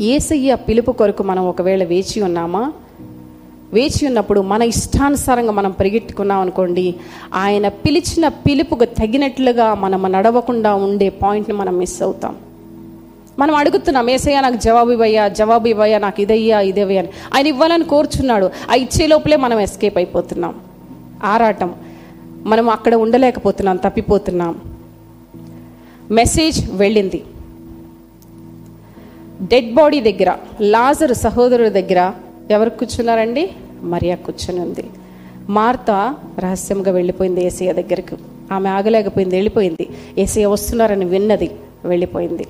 [0.01, 2.73] ఏసయ్య పిలుపు కొరకు మనం ఒకవేళ వేచి ఉన్నామా?
[3.73, 6.95] వేచి ఉన్నప్పుడు మన ఇష్టానుసారంగా మనం పరిగెట్టుకున్నాం అనుకోండి
[7.35, 12.37] ఆయన పిలిచిన పిలుపుకు తగినట్లుగా మనం నడవకుండా ఉండే పాయింట్ని మనం మిస్ అవుతాం.
[13.39, 17.09] మనం అడుగుతున్నాం ఏసయ్య నాకు జవాబు ఇవ్వయ్యా జవాబు ఇవ్వయ్యా నాకు ఇదయ్యా ఇదేవయ్యా అని.
[17.35, 18.51] ఆయన ఇవ్వాలని కోరుచున్నాడు.
[18.71, 20.55] ఆ ఇచ్చే లోపలే మనం ఎస్కేప్ అయిపోతున్నాం.
[21.25, 21.75] ఆరాటం.
[22.47, 24.61] మనం అక్కడ ఉండలేకపోతున్నాం తప్పిపోతున్నాం.
[26.11, 27.25] మెసేజ్ వెళ్ళింది.
[29.43, 32.13] డెడ్ బాడీ దగ్గర లాజరు సహోదరుడి దగ్గర
[32.51, 33.51] ఎవరు కూర్చున్నారండి?
[33.83, 34.85] మరియా కూర్చుని ఉంది.
[35.49, 38.17] మార్త రహస్యంగా వెళ్ళిపోయింది ఏసయ్య దగ్గరకు.
[38.53, 39.89] ఆమె ఆగలేకపోయింది వెళ్ళిపోయింది.
[40.19, 41.51] ఏసయ్య వస్తున్నారని విన్నది
[41.85, 42.47] వెళ్ళిపోయింది.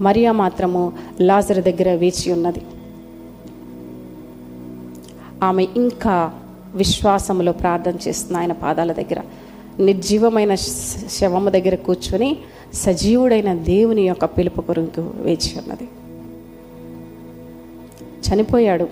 [0.00, 2.62] మరియా మాత్రము లాజరు దగ్గర వేచి ఉన్నది.
[5.42, 6.32] ఆమె ఇంకా
[6.74, 9.20] విశ్వాసములో ప్రార్థన చేస్తున్న ఆయన పాదాల దగ్గర.
[9.80, 12.38] నిర్జీవమైన శవము దగ్గర కూర్చొని
[12.74, 15.88] సజీవుడైన దేవుని యొక్క పిలుపు కొరకు వేచి ఉన్నది.
[18.28, 18.88] చనిపోయాడు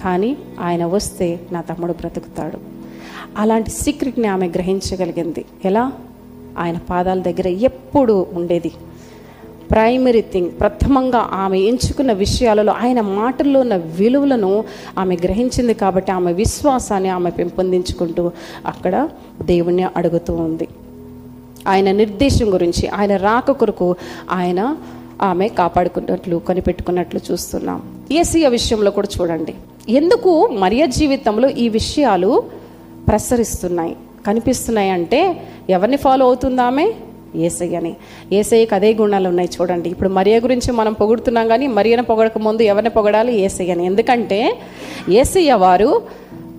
[0.00, 2.58] కానీ ఆయన వస్తే నా తమ్ముడు బ్రతుకుతాడు.
[3.36, 5.44] అలాంటి సీక్రెట్ని ఆమె గ్రహించగలిగింది.
[5.64, 5.92] ఎలా?
[6.58, 8.72] ఆయన పాదాల దగ్గర ఎప్పుడు ఉండేది
[9.70, 14.64] ప్రైమరీ థింగ్ ప్రథమంగా ఆమె ఎంచుకున్న విషయాలలో ఆయన మాటల్లో ఉన్న విలువలను
[14.98, 18.30] ఆమె గ్రహించింది కాబట్టి ఆమె విశ్వాసాన్ని ఆమె పెంపొందించుకుంటూ
[18.66, 19.08] అక్కడ
[19.42, 20.68] దేవుణ్ణి అడుగుతూ ఉంది.
[21.68, 23.96] ఆయన నిర్దేశం గురించి ఆయన రాక కొరకు
[24.30, 24.76] ఆయన
[25.22, 27.82] ఆమె కాపాడుకున్నట్లు కనిపెట్టుకున్నట్లు చూస్తున్నాం.
[28.12, 29.54] ఏసీయ విషయంలో కూడా చూడండి.
[29.88, 32.42] ఎందుకు మరియ జీవితంలో ఈ విషయాలు
[33.08, 33.96] ప్రసరిస్తున్నాయి?
[34.26, 36.94] కనిపిస్తున్నాయి అంటే ఎవరిని ఫాలో అవుతుందామే
[37.36, 37.94] ఏసయ్యని
[38.32, 39.88] ఏసయ్యకి అదే గుణాలు ఉన్నాయి చూడండి.
[39.90, 43.40] ఇప్పుడు మరియ గురించి మనం పొగుడుతున్నాం కానీ మరియను పొగడక ముందు ఎవరిని పొగడాలి?
[43.40, 44.58] ఏసయ్యని ఎందుకంటే
[45.08, 46.02] ఏసయ్య వారు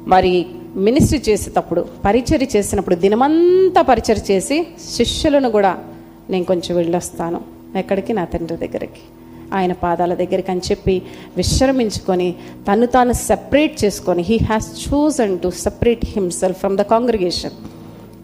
[0.08, 5.78] మరి మినిస్ట్రీ చేసేటప్పుడు పరిచర్య చేసినప్పుడు దినమంతా పరిచర్య చేసి శిష్యులను కూడా
[6.30, 7.42] నేను కొంచెం వెళ్ళొస్తాను.
[7.78, 8.14] ఎక్కడికి?
[8.14, 9.00] నా తండ్రి దగ్గరికి.
[9.54, 11.02] ఆయన పాదాల దగ్గరికి అని చెప్పి
[11.38, 12.36] విశ్రమించుకొని
[12.72, 17.52] తను తాను సెపరేట్ చేసుకొని he has chosen to separate himself from the congregation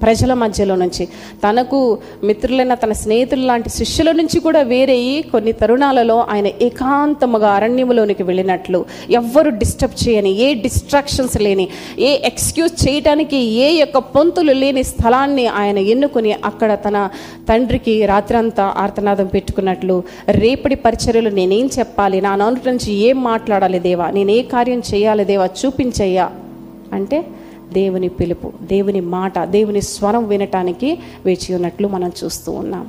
[0.02, 1.06] ప్రజల మధ్యలో నుంచి.
[1.50, 8.86] తనకు మిత్రులైన తన స్నేహితుల లాంటి శిష్యుల నుంచి కూడా వేరేయి కొన్ని తరుణాలలో ఆయన ఏకాంతముగా అరణ్యములోనికి వెళ్ళినట్లు.
[9.10, 11.68] ఎవ్వరు డిస్టర్బ్ చేయని ఏ డిస్ట్రాక్షన్స్ లేని
[12.00, 17.10] ఏ ఎక్స్క్యూజ్ చేయటానికి ఏ యొక్క పొంతులు లేని స్థలాన్ని ఆయన ఎన్నుకొని అక్కడ తన
[17.50, 20.04] తండ్రికి రాత్రంతా ఆర్తనాదం పెట్టుకున్నట్లు.
[20.30, 22.22] రేపటి పరిచర్యలు నేనేం చెప్పాలి?
[22.22, 24.12] నా నోటి నుంచి ఏం మాట్లాడాలి దేవా?
[24.12, 25.50] నేను ఏ కార్యం చేయాలి దేవా?
[25.66, 26.30] చూపించయ్యా.
[26.94, 27.26] అంటే
[27.78, 32.86] దేవుని పిలుపు దేవుని మాట దేవుని స్వరం వినటానికి వేచి ఉన్నట్లు మనం చూస్తూ ఉన్నాం.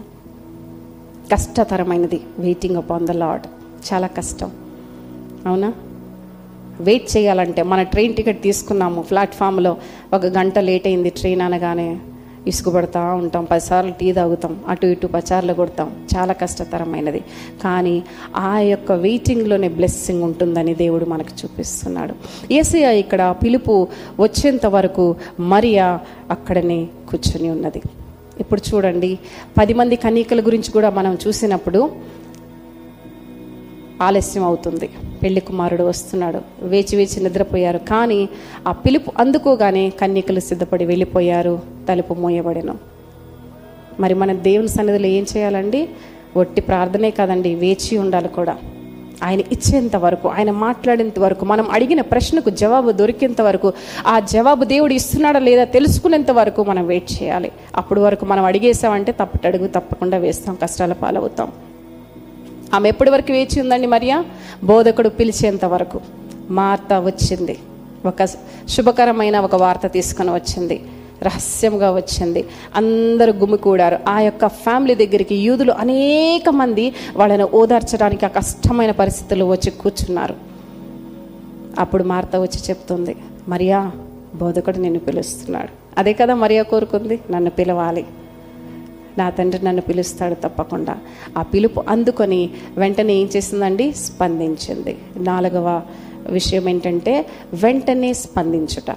[1.33, 3.46] కష్టతరమైనది వెయిటింగ్ అపాన్ ద లాడ్
[3.92, 4.51] చాలా కష్టం.
[5.46, 5.72] అవునా?
[6.81, 9.77] వెయిట్ చేయాలంటే మన ట్రైన్ టికెట్ తీసుకున్నాము ప్లాట్ఫామ్లో
[10.14, 11.98] ఒక గంట లేట్ అయింది ట్రైన్ అనగానే.
[12.48, 13.44] ఇసుకుపడతా ఉంటాం.
[13.44, 14.61] పదిసార్లు టీ తాగుతాం.
[14.68, 16.06] అటు ఇటు పచార్లు కొడతాం.
[16.16, 17.24] చాలా కష్టతరమైనది.
[17.64, 18.02] కానీ
[18.37, 22.14] ఆ యొక్క వెయిటింగ్లోనే బ్లెస్సింగ్ ఉంటుందని దేవుడు మనకు చూపిస్తున్నాడు.
[22.52, 23.88] ఏసయ్య ఇక్కడ పిలుపు
[24.20, 27.82] వచ్చేంత వరకు మరియా అక్కడనే కూర్చొని ఉన్నది.
[28.40, 29.18] ఇప్పుడు చూడండి.
[29.58, 31.90] పది మంది కన్యకల గురించి కూడా మనం చూసినప్పుడు
[34.02, 34.90] ఆలస్యం అవుతుంది.
[35.22, 36.40] పెళ్ళి కుమారుడు వస్తున్నాడు.
[36.62, 37.78] వేచి వేచి నిద్రపోయారు.
[37.78, 38.28] కానీ
[38.68, 41.61] ఆ పిలుపు అందుకోగానే కన్యకలు సిద్ధపడి వెళ్ళిపోయారు.
[41.88, 42.74] తలుపు మూయబడెను.
[44.00, 45.88] మరి మన దేవుని సన్నిధిలో ఏం చేయాలండి?
[46.37, 47.54] ఒట్టి ప్రార్థనే కాదండి.
[47.54, 48.56] వేచి ఉండాలి కూడా.
[49.22, 53.72] ఆయన ఇచ్చేంత వరకు ఆయన మాట్లాడేంత వరకు మనం అడిగిన ప్రశ్నకు జవాబు దొరికేంత వరకు
[54.06, 57.52] ఆ జవాబు దేవుడు ఇస్తున్నాడా లేదా తెలుసుకునేంత వరకు మనం వెయిట్ చేయాలి.
[57.76, 61.52] అప్పుడు వరకు మనం అడిగేసామంటే తప్పటడుగు తప్పకుండా వేస్తాం కష్టాల పాలవుతాం.
[62.74, 64.24] ఆమె ఎప్పటి వరకు వేచి ఉందండి మరియా?
[64.64, 66.00] బోధకుడు పిలిచేంత వరకు.
[66.50, 67.59] మార్త వచ్చింది.
[68.07, 68.24] ఒక
[68.68, 70.83] శుభకరమైన ఒక వార్త తీసుకొని వచ్చింది.
[71.22, 72.44] రహస్యంగా వచ్చింది.
[72.74, 73.98] అందరూ గుమికూడారు.
[74.09, 80.35] ఆ యొక్క ఫ్యామిలీ దగ్గరికి యూదులు అనేక మంది వాళ్ళని ఓదార్చడానికి ఆ కష్టమైన పరిస్థితుల్లో వచ్చి కూర్చున్నారు.
[81.78, 83.16] అప్పుడు మార్త వచ్చి చెప్తుంది
[83.48, 83.90] మరియా
[84.35, 85.68] బోధకుడు నిన్ను పిలుస్తున్నాడు.
[85.98, 87.20] అదే కదా మరియా కోరుకుంది?
[87.31, 88.07] నన్ను పిలవాలి.
[89.18, 90.96] నా తండ్రి నన్ను పిలుస్తాడు తప్పకుండా.
[91.38, 93.92] ఆ పిలుపు అందుకొని వెంటనే ఏం చేసిందండి?
[93.92, 94.98] స్పందించింది.
[95.16, 95.83] నాలుగవ
[96.26, 98.96] విషయం ఏంటంటే వెంటనే స్పందించుట.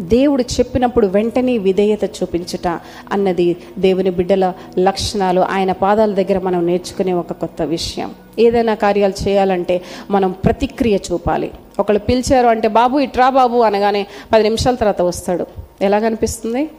[0.00, 2.80] దేవుడు చెప్పినప్పుడు వెంటనే విధేయత చూపించుట
[3.12, 5.40] అన్నది దేవుని బిడ్డల లక్షణాలు.
[5.40, 8.10] ఆయన పాదాల దగ్గర మనం నేర్చుకునే ఒక కొత్త విషయం.
[8.38, 11.50] ఏదైనా కార్యాలు చేయాలంటే మనం ప్రతిక్రియ చూపాలి.
[11.80, 15.46] ఒకళ్ళు పిలిచారు అంటే బాబు ఇట్రా బాబు అనగానే పది నిమిషాల తర్వాత వస్తాడు.
[15.80, 16.70] ఎలాగనిపిస్తుంది?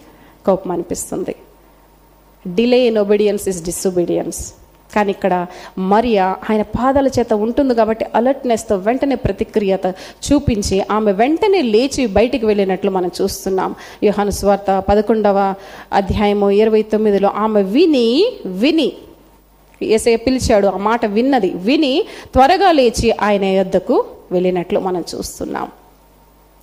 [0.45, 1.35] కోపం అనిపిస్తుంది.
[2.47, 4.53] Delay in obedience is disobedience
[4.95, 5.45] కానీ ఇక్కడ
[5.77, 9.85] మరియా ఆయన పాదాల చేత ఉంటుంది కాబట్టి అలర్ట్నెస్తో వెంటనే ప్రతిక్రియత
[10.25, 13.75] చూపించి ఆమె వెంటనే లేచి బయటికి వెళ్ళినట్లు మనం చూస్తున్నాం.
[14.03, 15.53] యోహాను స్వార్త పదకొండవ
[15.93, 18.93] అధ్యాయము ఇరవై తొమ్మిదిలో ఆమె విని విని
[19.81, 25.67] ఎసే పిలిచాడు ఆ మాట విన్నది విని త్వరగా లేచి ఆయన యొద్దకు వెళ్ళినట్లు మనం చూస్తున్నాం.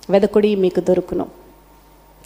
[0.09, 1.40] వెదకుడి మీకు దొరుకును.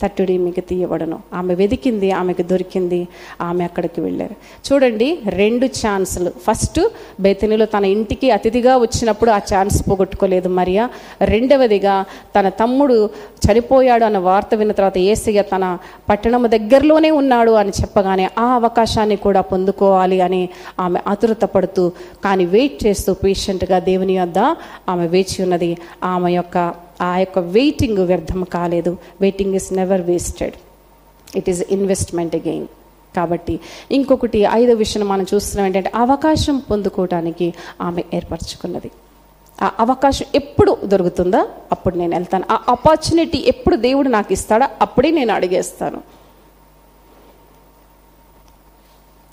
[0.01, 1.19] తట్టుడి మీకు తీయబడను.
[1.34, 3.08] ఆమె వెతికింది ఆమెకు దొరికింది
[3.41, 4.36] ఆమె అక్కడికి వెళ్ళారు.
[4.65, 6.29] చూడండి రెండు ఛాన్సులు.
[6.29, 6.79] ఫస్ట్
[7.19, 10.89] బెతనిలో తన ఇంటికి అతిథిగా వచ్చినప్పుడు ఆ ఛాన్స్ పోగొట్టుకోలేదు మరియా.
[11.21, 12.05] రెండవదిగా
[12.36, 13.10] తన తమ్ముడు
[13.45, 15.77] చనిపోయాడు అన్న వార్త విన్న తర్వాత ఏసయ్య తన
[16.10, 21.91] పట్టణం దగ్గరలోనే ఉన్నాడు అని చెప్పగానే ఆ అవకాశాన్ని కూడా పొందుకోవాలి అని ఆమె ఆతురత పడుతూ
[22.25, 24.39] కానీ వెయిట్ చేస్తూ పేషెంట్గా దేవుని వద్ద
[24.89, 25.77] ఆమె వేచి ఉన్నది.
[26.03, 28.97] ఆమె యొక్క ఆ యొక్క వెయిటింగ్ వ్యర్థం కాలేదు.
[29.21, 30.53] Waiting is never wasted
[31.38, 32.67] it is investment again
[33.15, 33.60] కాబట్టి
[33.91, 38.91] ఇంకొకటి ఐదో విషయం మనం చూస్తున్నాం ఏంటంటే అవకాశం పొందుకోవడానికి ఆమె ఏర్పరచుకున్నది.
[39.62, 41.49] ఆ అవకాశం ఎప్పుడు దొరుకుతుందో?
[41.71, 42.43] అప్పుడు నేను వెళ్తాను.
[42.51, 44.67] ఆ ఆపర్చునిటీ ఎప్పుడు దేవుడు నాకు ఇస్తాడో?
[44.81, 46.01] అప్పుడే నేను అడిగేస్తాను.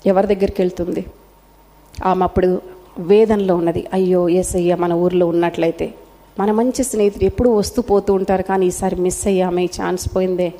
[0.05, 1.05] ఎవరి దగ్గరికి వెళ్తుంది?
[2.05, 2.61] ఆమె అప్పుడు
[2.99, 3.87] వేదనలో ఉన్నది.
[3.93, 5.93] అయ్యో ఏసయ్య మన ఊర్లో ఉన్నట్లయితే.
[6.39, 10.53] మన మంచి స్నేహితుడు ఎప్పుడు వస్తూ పోతూ ఉంటారు కానీ ఈసారి మిస్ అయ్యామే ఛాన్స్ పోయిందే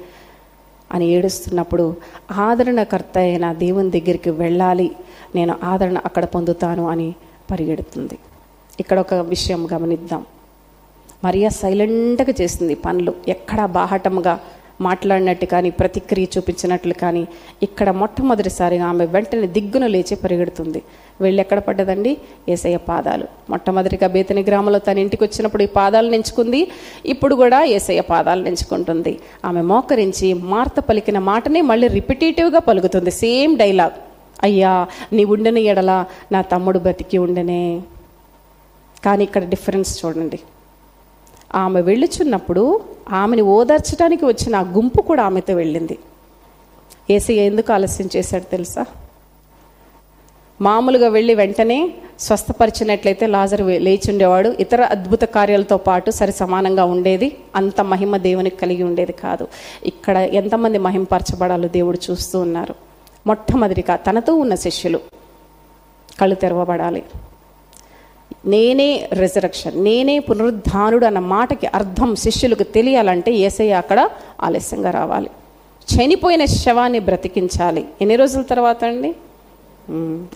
[0.92, 1.96] అని ఏడుస్తున్నప్పుడు
[2.32, 4.92] ఆదరణకర్త అయిన దేవుని దగ్గరికి వెళ్ళాలి
[5.36, 7.16] నేను ఆదరణ అక్కడ పొందుతాను అని
[7.52, 8.18] పరిగెడుతుంది.
[8.80, 10.26] ఇక్కడ ఒక విషయం గమనిద్దాం.
[11.24, 13.14] మరియా సైలెంట్గా చేసింది పనులు.
[13.28, 14.40] ఎక్కడా బాహటంగా
[14.88, 17.24] మాట్లాడినట్టు కానీ ప్రతిక్రియ చూపించినట్లు కానీ
[17.68, 20.82] ఇక్కడ మొట్టమొదటిసారిగా ఆమె వెంటనే దిగ్గున లేచి పరిగెడుతుంది.
[21.24, 22.12] వెళ్ళి ఎక్కడ పడ్డదండి?
[22.54, 23.26] ఏసయ్య పాదాలు.
[23.52, 26.62] మొట్టమొదటిగా బేతని గ్రామంలో తన ఇంటికి వచ్చినప్పుడు ఈ పాదాలు నెంచుకుంది.
[27.14, 29.14] ఇప్పుడు కూడా ఏసయ్య పాదాలు నెంచుకుంటుంది.
[29.50, 33.14] ఆమె మోకరించి మార్త పలికిన మాటనే మళ్ళీ రిపిటేటివ్గా పలుకుతుంది.
[33.24, 33.98] Same dialogue.
[34.48, 34.72] అయ్యా
[35.16, 35.92] నీ ఉండని ఎడల
[36.32, 37.64] నా తమ్ముడు బతికి ఉండనే.
[39.06, 40.40] కానీ ఇక్కడ డిఫరెన్స్ చూడండి.
[41.56, 45.98] ఆమె వెళ్ళుచున్నప్పుడు ఆమెని ఓదార్చడానికి వచ్చిన ఆ గుంపు కూడా ఆమెతో వెళ్ళింది.
[47.10, 48.86] ఏసయ్య ఎందుకు ఆలస్యం చేశాడు తెలుసా?
[50.62, 57.38] మామూలుగా వెళ్ళి వెంటనే స్వస్థపరిచినట్లయితే లాజర్ లేచి ఉండేవాడు ఇతర అద్భుత కార్యాలతో పాటు సరి సమానంగా ఉండేది.
[57.56, 59.48] అంత మహిమ దేవునికి కలిగి ఉండేది కాదు.
[59.84, 62.76] ఇక్కడ ఎంతమంది మహింపరచబడాలో దేవుడు చూస్తూ ఉన్నారు.
[63.28, 65.00] మొట్టమొదటిగా తనతో ఉన్న శిష్యులు
[66.22, 67.04] కళ్ళు తెరవబడాలి.
[68.46, 74.10] నేనే రిజరక్షన్ నేనే పునరుద్ధానుడు అన్న మాటకి అర్థం శిష్యులకు తెలియాలంటే ఏసయ్య అక్కడ
[74.42, 75.30] ఆలస్యంగా రావాలి.
[75.96, 77.86] చనిపోయిన శవాన్ని బ్రతికించాలి.
[78.02, 79.16] ఎన్ని రోజుల తర్వాత అండి?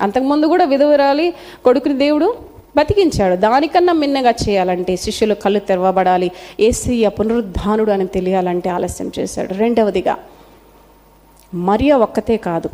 [0.02, 2.36] అంతకుముందు కూడా విధవరాలి కొడుకుని దేవుడు
[2.78, 3.36] బతికించాడు.
[3.36, 6.32] దానికన్నా మిన్నగా చేయాలంటే శిష్యులు కళ్ళు తెరవబడాలి.
[6.60, 9.54] ఏసయ్య పునరుద్ధానుడు అని తెలియాలంటే ఆలస్యం చేశాడు.
[9.54, 10.17] రెండవదిగా
[11.54, 12.70] మరియ ఒక్కతే కాదు.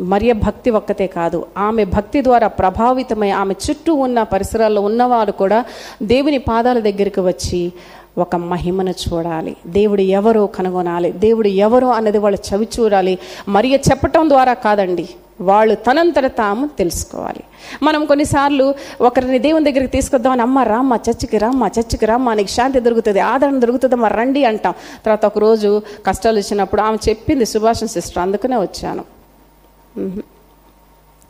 [0.00, 1.46] మరియ భక్తి ఒక్కతే కాదు.
[1.58, 5.64] ఆమె భక్తి ద్వారా ప్రభావితమై ఆమె చుట్టూ ఉన్న పరిసరాల్లో ఉన్నవారు కూడా
[6.02, 7.72] దేవుని పాదాల దగ్గరికి వచ్చి
[8.18, 9.56] ఒక మహిమను చూడాలి.
[9.66, 11.12] దేవుడు ఎవరో కనుగొనాలి.
[11.12, 13.18] దేవుడు ఎవరో అన్నది వాళ్ళు చవి చూడాలి.
[13.48, 15.08] మరియ చెప్పటం ద్వారా కాదండి.
[15.40, 17.40] వాళ్ళు తనంతట తాము తెలుసుకోవాలి.
[17.82, 23.20] మనం కొన్నిసార్లు ఒకరిని దేవుని దగ్గరికి తీసుకొద్దామని అమ్మ రామ్మ చర్చికి రామ్మ చర్చికి రామ్మ నీకు శాంతి దొరుకుతుంది
[23.20, 24.74] ఆదరణ దొరుకుతుంది మరి రండి అంటాం.
[25.06, 29.17] తర్వాత ఒక రోజు కష్టాలు వచ్చినప్పుడు ఆమె చెప్పింది సుభాషణ సిస్టర్ అందుకనే వచ్చాను.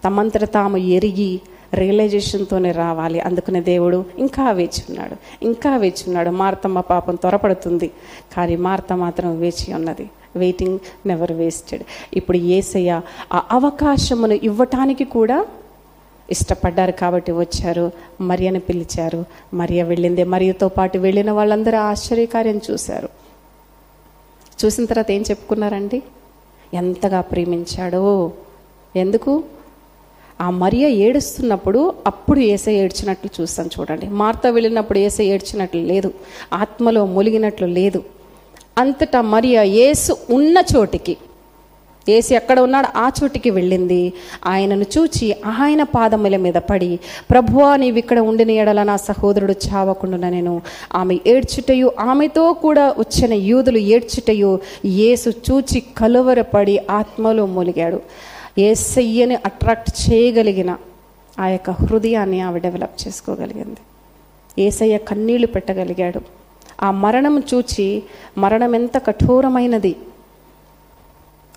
[0.04, 1.40] తమంతట తాము ఎరిగి
[1.74, 3.20] రియలైజేషన్తోనే రావాలి.
[3.20, 7.90] అందుకునే దేవుడు ఇంకా వేచి ఉన్నాడు ఇంకా వేచి ఉన్నాడు మార్తమ్మ పాపం త్వరపడుతుంది.
[8.36, 10.10] కానీ మార్త మాత్రం వేచి ఉన్నది.
[10.36, 11.82] వెయిటింగ్ నెవర్ వేస్టెడ్
[12.14, 13.00] ఇప్పుడు ఏసయ్య
[13.32, 15.46] ఆ అవకాశమును ఇవ్వటానికి కూడా
[16.30, 17.92] ఇష్టపడ్డారు కాబట్టి వచ్చారు.
[18.20, 19.24] మరియను పిలిచారు.
[19.54, 20.24] మరియ వెళ్ళింది.
[20.24, 23.08] మరియతో పాటు వెళ్ళిన వాళ్ళందరూ ఆశ్చర్యకార్యం చూశారు.
[24.64, 26.02] చూసిన తర్వాత ఏం చెప్పుకున్నారండి?
[26.74, 28.32] ఎంతగా ప్రేమించాడో.
[28.98, 29.32] ఎందుకు?
[30.40, 34.06] ఆ మరియ ఏడుస్తున్నప్పుడు అప్పుడు ఏసై ఏడ్చినట్లు చూస్తాను చూడండి.
[34.08, 36.12] మార్త వెళ్ళినప్పుడు ఏసై ఏడ్చినట్లు లేదు.
[36.52, 38.02] ఆత్మలో ములిగినట్లు లేదు.
[38.78, 41.16] అంతటా మరియ ఏసు ఉన్న చోటికి
[42.08, 42.88] ఏసి ఎక్కడ ఉన్నాడు?
[42.98, 44.12] ఆ చోటికి వెళ్ళింది.
[44.46, 46.98] ఆయనను చూచి ఆయన పాదముల మీద పడి
[47.30, 50.62] ప్రభువా నీవు ఇక్కడ ఉండిన ఎడల నా సహోదరుడు చావకుండా నేను
[50.94, 58.00] ఆమె ఏడ్చుటయు ఆమెతో కూడా వచ్చిన యూదులు ఏడ్చుటయు ఏసు చూచి కలువరపడి ఆత్మలో మూలిగాడు.
[58.58, 60.76] ఏసయ్యని అట్రాక్ట్ చేయగలిగిన
[61.40, 63.80] ఆ యొక్క హృదయాన్ని ఆమె డెవలప్ చేసుకోగలిగింది.
[64.62, 66.20] ఏసయ్య కన్నీళ్ళు పెట్టగలిగాడు.
[66.82, 68.02] ఆ మరణం చూచి
[68.38, 69.96] మరణం ఎంత కఠోరమైనది.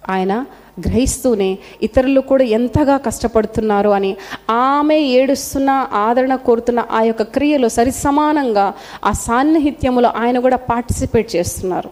[0.10, 0.46] ఆయన
[0.80, 4.18] గ్రహిస్తూనే ఇతరులు కూడా ఎంతగా కష్టపడుతున్నారు అని
[4.50, 8.74] ఆమె ఏడుస్తున్న ఆదరణ కోరుతున్న ఆ యొక్క క్రియలో సరి సమానంగా
[9.06, 11.90] ఆ సాన్నిహిత్యములో ఆయన కూడా పార్టిసిపేట్ చేస్తున్నారు.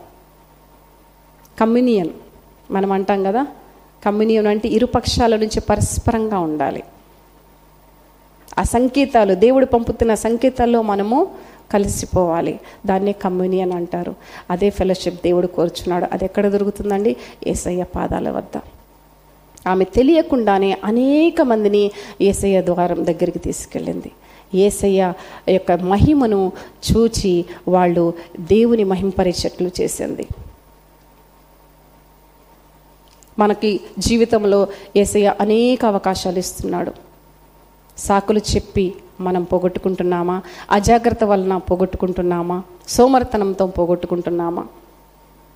[1.59, 2.09] కమ్యూనియన్.
[2.71, 3.47] మనం అంటాం కదా
[4.05, 6.83] కమ్యూనియన్ అంటే ఇరు పక్షాల నుంచి పరస్పరంగా ఉండాలి.
[8.57, 11.27] ఆ సంకేతాలు దేవుడు పంపుతున్న సంకేతాల్లో మనము
[11.73, 12.59] కలిసిపోవాలి.
[12.85, 14.15] దాన్నే కమ్యూనియన్ అంటారు.
[14.49, 16.05] అదే ఫెలోషిప్ దేవుడు కోరుచున్నాడు.
[16.11, 17.15] అది ఎక్కడ దొరుకుతుందండి?
[17.47, 18.61] ఏసయ్య పాదాల వద్ద.
[19.67, 24.11] ఆమె తెలియకుండానే అనేక మందిని ఏసయ్య ద్వారం దగ్గరికి తీసుకెళ్ళింది.
[24.55, 25.13] ఏసయ్య
[25.49, 26.51] యొక్క మహిమను
[26.91, 30.27] చూచి వాళ్ళు దేవుని మహింపరిచేట్లు చేసింది.
[33.39, 36.91] మనకి జీవితంలో ఏసయ్య అనేక అవకాశాలు ఇస్తున్నాడు.
[37.97, 40.41] సాకులు చెప్పి మనం పోగొట్టుకుంటున్నామా?
[40.71, 42.63] అజాగ్రత్త వలన పోగొట్టుకుంటున్నామా?
[42.87, 44.67] సోమర్తనంతో పోగొట్టుకుంటున్నామా?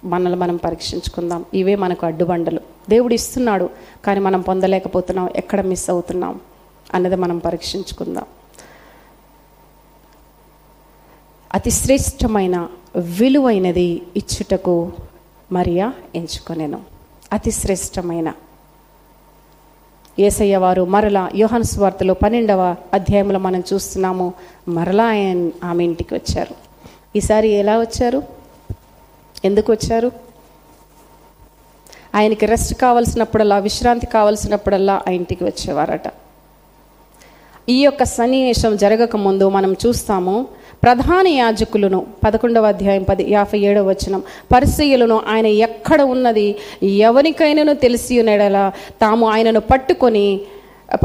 [0.05, 1.45] మనల్ని మనం పరీక్షించుకుందాం.
[1.53, 2.59] ఇవే మనకు అడ్డుబండలు.
[2.89, 3.69] దేవుడు ఇస్తున్నాడు
[4.05, 6.39] కానీ మనం పొందలేకపోతున్నాం ఎక్కడ మిస్ అవుతున్నాం
[6.93, 8.25] అన్నది మనం పరీక్షించుకుందాం.
[11.53, 14.91] అతి శ్రేష్టమైన విలువైనది ఇచ్చుటకు
[15.51, 16.92] మరియా ఎంచుకొనేను.
[17.33, 18.33] అతి శ్రేష్టమైన
[20.19, 24.33] ఏసయ్య వారు మరలా యోహన్ స్వార్తలో పన్నెండవ అధ్యాయంలో మనం చూస్తున్నాము
[24.67, 26.55] మరలా ఆయన ఆమె ఇంటికి వచ్చారు.
[27.15, 28.23] ఈసారి ఎలా వచ్చారు?
[29.45, 30.11] ఎందుకు వచ్చారు?
[32.15, 36.22] ఆయనకి రెస్ట్ కావలసినప్పుడల్లా విశ్రాంతి కావలసినప్పుడల్లా ఆ ఇంటికి వచ్చేవారట.
[37.69, 40.47] ఈ యొక్క సన్నివేశం జరగక ముందు మనం చూస్తాము
[40.83, 44.23] ప్రధాన యాజకులను పదకొండవ అధ్యాయం పది యాభై ఏడవ వచనం.
[44.53, 46.55] పరిశీయులను ఆయన ఎక్కడ ఉన్నది?
[46.83, 48.71] ఎవరికైనాను తెలిసి ఉన్నడలా
[49.01, 50.41] తాము ఆయనను పట్టుకొని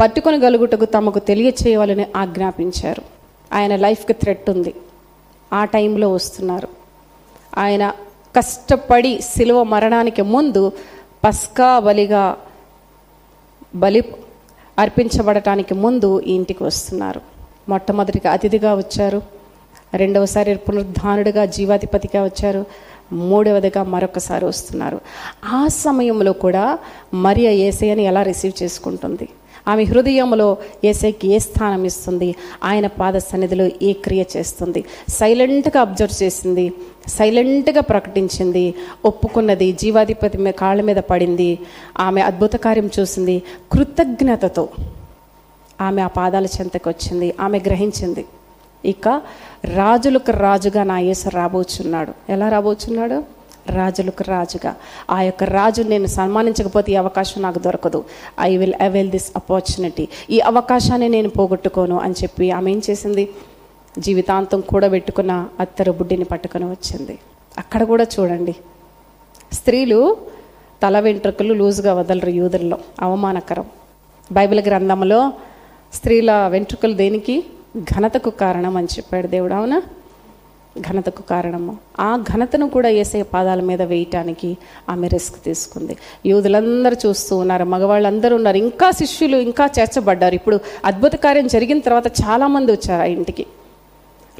[0.01, 3.01] పట్టుకొని గలుగుటకు తమకు తెలియచేయాలని ఆజ్ఞాపించారు.
[3.53, 4.73] ఆయన లైఫ్కి థ్రెట్ ఉంది.
[5.53, 6.67] ఆ టైంలో వస్తున్నారు.
[7.57, 7.93] ఆయన
[8.35, 10.71] కష్టపడి శిలువ మరణానికి ముందు
[11.23, 12.37] పస్కా బలిగా
[13.75, 14.03] బలి
[14.79, 17.21] అర్పించబడటానికి ముందు ఈ ఇంటికి వస్తున్నారు.
[17.69, 19.21] మొట్టమొదటిగా అతిథిగా వచ్చారు.
[19.93, 22.65] రెండవసారి పునరుద్ధానుడిగా జీవాధిపతిగా వచ్చారు.
[23.13, 25.01] మూడవదిగా మరొకసారి వస్తున్నారు.
[25.45, 26.79] ఆ సమయంలో కూడా
[27.13, 29.29] మరియ ఏసయ్యని ఎలా రిసీవ్ చేసుకుంటుంది?
[29.69, 32.35] ఆమె హృదయంలో ఏసైకి ఏ స్థానం ఇస్తుంది?
[32.63, 34.83] ఆయన పాద సన్నిధిలో ఏ క్రియ చేస్తుంది?
[35.09, 36.65] సైలెంట్గా అబ్జర్వ్ చేసింది
[37.07, 38.73] సైలెంట్గా ప్రకటించింది
[39.05, 41.59] ఒప్పుకున్నది జీవాధిపతి కాళ్ళ మీద పడింది.
[41.99, 44.69] ఆమె అద్భుత కార్యం చూసింది కృతజ్ఞతతో
[45.81, 48.25] ఆమె ఆ పాదాల చెంతకు వచ్చింది ఆమె గ్రహించింది.
[48.85, 49.07] ఇక
[49.65, 52.13] రాజులకు రాజుగా నా యేసు రాబోచున్నాడు.
[52.29, 53.38] ఎలా రాబోచున్నాడు?
[53.69, 54.75] రాజులకు రాజుగా.
[55.11, 58.03] ఆ యొక్క రాజు నేను సన్మానించకపోతే ఈ అవకాశం నాకు దొరకదు.
[58.41, 63.29] I will avail this opportunity ఈ అవకాశాన్ని నేను పోగొట్టుకోను అని చెప్పి ఆమె ఏం చేసింది?
[63.99, 67.19] జీవితాంతం కూడబెట్టుకున్న అత్తరు బుడ్డిని పట్టుకొని వచ్చింది.
[67.57, 68.55] అక్కడ కూడా చూడండి.
[69.53, 70.17] స్త్రీలు
[70.83, 72.77] తల వెంట్రుకలు లూజుగా వదలరు యూదుల్లో.
[73.01, 73.65] అవమానకరం.
[74.31, 75.33] బైబిల్ గ్రంథంలో
[75.93, 77.43] స్త్రీల వెంట్రుకలు దేనికి?
[77.77, 79.53] ఘనతకు కారణం అని చెప్పాడు దేవుడు.
[79.53, 79.81] అవునా?
[80.79, 81.77] ఘనతకు కారణము.
[81.99, 84.57] ఆ ఘనతను కూడా ఏసే పాదాల మీద వేయటానికి
[84.89, 85.97] ఆమె రిస్క్ తీసుకుంది.
[86.25, 87.63] యూదులందరూ చూస్తూ ఉన్నారు.
[87.63, 88.57] మగవాళ్ళందరూ ఉన్నారు.
[88.57, 90.35] ఇంకా శిష్యులు ఇంకా చేర్చబడ్డారు.
[90.35, 93.45] ఇప్పుడు అద్భుత కార్యం జరిగిన తర్వాత చాలామంది వచ్చారు ఆ ఇంటికి.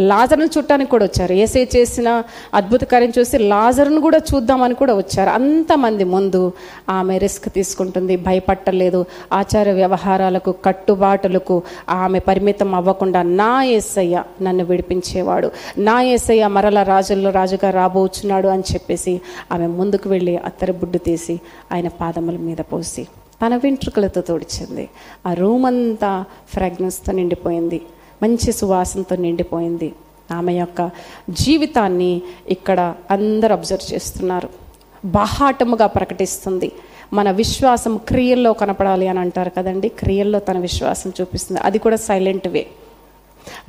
[0.01, 1.33] లాజర్ను చూడటానికి కూడా వచ్చారు.
[1.33, 5.29] ఏసే చేసిన అద్భుత కార్యం చూసి లాజర్ను కూడా చూద్దామని కూడా వచ్చారు.
[5.29, 6.51] అంతమంది ముందు
[6.89, 9.05] ఆమె రిస్క్ తీసుకుంటుంది భయపట్టలేదు.
[9.33, 15.51] ఆచార వ్యవహారాలకు కట్టుబాటులకు ఆమె పరిమితం అవ్వకుండా నా ఏసయ్య నన్ను విడిపించేవాడు.
[15.77, 21.39] నా ఏసయ్య మరల రాజుల్లో రాజుగా రాబోచున్నాడు అని చెప్పేసి ఆమె ముందుకు వెళ్ళి అత్తరి బుడ్డు తీసి
[21.71, 23.07] ఆయన పాదముల మీద పోసి
[23.45, 24.89] తన వెంట్రుకలతో తోడిచింది.
[25.27, 27.81] ఆ రూమ్ అంతా ఫ్రాగ్నెన్స్తో నిండిపోయింది.
[28.23, 29.93] మంచి సువాసనతో నిండిపోయింది.
[30.31, 30.89] ఆమె యొక్క
[31.29, 34.49] జీవితాన్ని ఇక్కడ అందరు అబ్జర్వ్ చేస్తున్నారు.
[35.05, 36.71] బాహాటముగా ప్రకటిస్తుంది.
[37.13, 39.89] మన విశ్వాసం క్రియల్లో కనపడాలి అని అంటారు కదండి.
[39.89, 41.61] క్రియల్లో తన విశ్వాసం చూపిస్తుంది.
[41.61, 42.67] అది కూడా సైలెంట్ వే.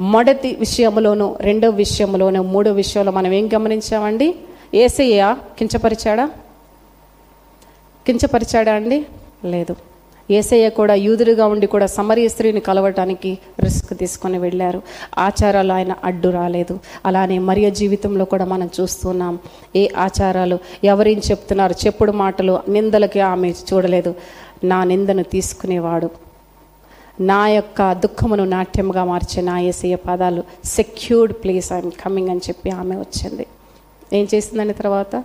[0.01, 4.35] మొదటి విషయంలోను రెండో విషయంలోను మూడో విషయంలో మనం ఏం గమనించామండి?
[4.75, 6.31] ఏసయ్య కించపరిచాడా?
[8.07, 9.07] కించపరిచాడా అండి?
[9.45, 9.77] లేదు.
[10.31, 14.83] ఏసయ్య కూడా యూదురుగా ఉండి కూడా సమరీ స్త్రీని కలవటానికి రిస్క్ తీసుకొని వెళ్ళారు.
[15.19, 16.79] ఆచారాలు ఆయన అడ్డు రాలేదు.
[17.07, 19.39] అలానే మరియ జీవితంలో కూడా మనం చూస్తున్నాం.
[19.77, 24.15] ఏ ఆచారాలు ఎవరేం చెప్తున్నారు చెప్పుడు మాటలు నిందలకి ఆమె చూడలేదు.
[24.65, 26.11] నా నిందను తీసుకునేవాడు.
[27.21, 32.97] నా యొక్క దుఃఖమును నాట్యముగా మార్చే నా ఏసయ్య పాదాలు సెక్యూర్డ్ ప్లేస్ ఐఎమ్ కమింగ్ అని చెప్పి ఆమె
[32.97, 33.47] వచ్చింది.
[34.13, 35.25] ఏం చేసిందని తర్వాత?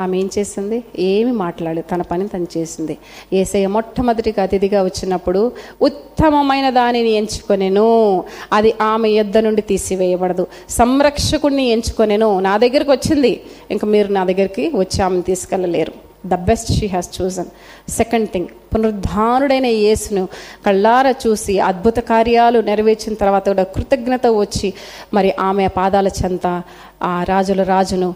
[0.00, 0.84] ఆమె ఏం చేసింది?
[0.98, 1.94] ఏమి మాట్లాడలేదు.
[1.94, 2.98] తన పని తను చేసింది.
[3.32, 8.24] ఏసయ్య మొట్టమొదటిగా అతిథిగా వచ్చినప్పుడు ఉత్తమమైన దానిని ఎంచుకొనెను.
[8.52, 10.46] అది ఆమె యొద్ద నుండి తీసివేయబడదు.
[10.70, 12.40] సంరక్షకుడిని ఎంచుకొనెను.
[12.40, 13.40] నా దగ్గరికి వచ్చింది.
[13.70, 15.92] ఇంకా మీరు నా దగ్గరికి వచ్చి ఆమెను తీసుకెళ్ళలేరు.
[16.26, 17.44] The best she has chosen
[17.90, 20.28] second thing పునరుద్ధానుడైన యేసును
[20.66, 24.72] కళ్ళారా చూసి అద్భుత కార్యాలు నెరవేర్చిన తర్వాత కూడా కృతజ్ఞత వచ్చి
[25.14, 26.62] మరి ఆమె పాదాల చెంత
[27.02, 28.14] ఆ రాజుల రాజును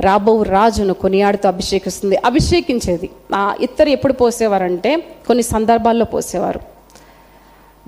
[0.00, 2.16] రాబో రాజును కొనియాడుతూ అభిషేకిస్తుంది.
[2.16, 3.10] అభిషేకించేది.
[3.34, 6.60] ఆ ఇత్తరు ఎప్పుడు పోసేవారంటే కొన్ని సందర్భాల్లో పోసేవారు.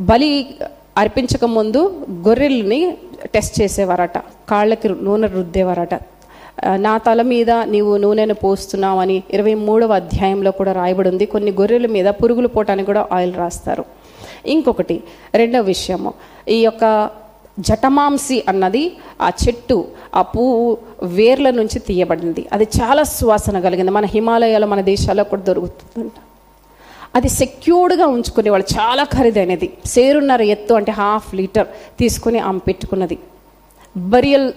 [0.01, 0.55] బలి
[0.97, 2.97] అర్పించక ముందు గొర్రెల్ని
[3.35, 4.19] టెస్ట్ చేసేవారట.
[4.19, 5.95] కాళ్ళకి నూనె రుద్దేవారట.
[6.77, 12.07] నా తల మీద నీవు నూనెను పోస్తున్నావని ఇరవై మూడవ అధ్యాయంలో కూడా రాయబడి ఉంది కొన్ని గొర్రెల మీద
[12.07, 13.85] పురుగులు పోటానికి కూడా ఆయిల్ రాస్తారు.
[14.47, 15.03] ఇంకొకటి
[15.35, 16.15] రెండవ విషయము.
[16.49, 17.11] ఈ యొక్క
[17.59, 22.47] జటమాంసి అన్నది ఆ చెట్టు ఆ పువ్వు వేర్ల నుంచి తీయబడింది.
[22.53, 23.91] అది చాలా సువాసన కలిగింది.
[23.91, 26.13] మన హిమాలయాలు మన దేశాల్లో కూడా దొరుకుతుందంట.
[27.15, 29.73] అది సెక్యూర్డ్గా ఉంచుకునే వాళ్ళు చాలా ఖరీదైనది.
[29.87, 31.67] సేరున్నర ఎత్తు అంటే హాఫ్ లీటర్
[31.99, 33.19] తీసుకుని ఆమె పెట్టుకున్నది.
[33.97, 34.53] బరియల్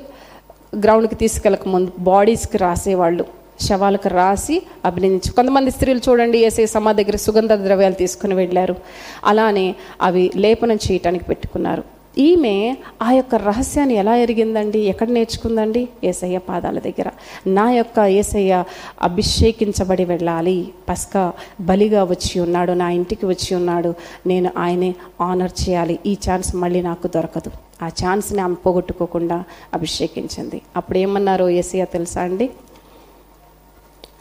[0.79, 3.25] గ్రౌండ్కి తీసుకెళ్ళక ముందు బాడీస్కి రాసేవాళ్ళు.
[3.61, 8.75] శవాలకు రాసి అభినందించు కొంతమంది స్త్రీలు చూడండి ఏసే సమాధి దగ్గర సుగంధ ద్రవ్యాలు తీసుకుని వెళ్ళారు.
[9.25, 11.98] అలానే అవి లేపనం చేయటానికి పెట్టుకున్నారు.
[12.17, 14.79] ఈమె ఆ యొక్క రహస్యాన్ని ఎలా ఎరిగిందండి?
[14.79, 15.89] ఎక్కడ నేర్చుకుందండి?
[16.03, 17.09] ఏసయ్య పాదాల దగ్గర.
[17.47, 18.63] నా యొక్క ఏసయ్య
[19.01, 20.69] అభిషేకించబడి వెళ్ళాలి.
[20.89, 22.71] పస్కా బలిగా వచ్చి ఉన్నాడు.
[22.71, 23.93] నా ఇంటికి వచ్చి ఉన్నాడు.
[24.27, 25.99] నేను ఆయనే ఆనర్ చేయాలి.
[26.05, 27.51] ఈ ఛాన్స్ మళ్ళీ నాకు దొరకదు.
[27.83, 29.43] ఆ ఛాన్స్ని ఆమె పోగొట్టుకోకుండా
[29.73, 30.61] అభిషేకించింది.
[30.75, 32.49] అప్పుడు ఏమన్నారో ఏసయ్య తెలుసా అండి?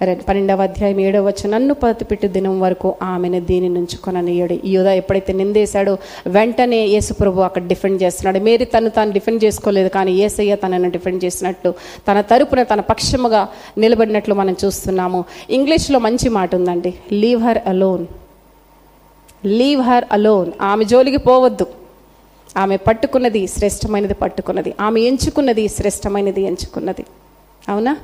[0.01, 4.57] పన్నెండవ అధ్యాయం ఏడవ వచ్చి నన్ను పతిపెట్టు దినం వరకు ఆమెను దీని నుంచి కొననీయడు.
[4.69, 5.99] ఈ యోధ ఎప్పుడైతే నిందేశాడో
[6.37, 8.39] వెంటనే యేసుప్రభు అక్కడ డిఫెండ్ చేస్తున్నాడు.
[8.39, 11.75] మేరీ తను తాను డిఫెండ్ చేసుకోలేదు కానీ ఏసయ్య తనను డిఫెండ్ చేసినట్టు
[12.09, 13.49] తన తరపున తన పక్షముగా
[13.85, 15.25] నిలబడినట్లు మనం చూస్తున్నాము.
[15.51, 16.93] ఇంగ్లీష్లో మంచి మాట ఉందండి.
[17.13, 18.07] Leave her alone
[19.47, 21.67] leave her alone ఆమె జోలికి పోవద్దు.
[22.63, 24.75] ఆమె పట్టుకున్నది శ్రేష్టమైనది పట్టుకున్నది.
[24.81, 27.05] ఆమె ఎంచుకున్నది శ్రేష్టమైనది ఎంచుకున్నది.
[27.69, 27.97] అవునా?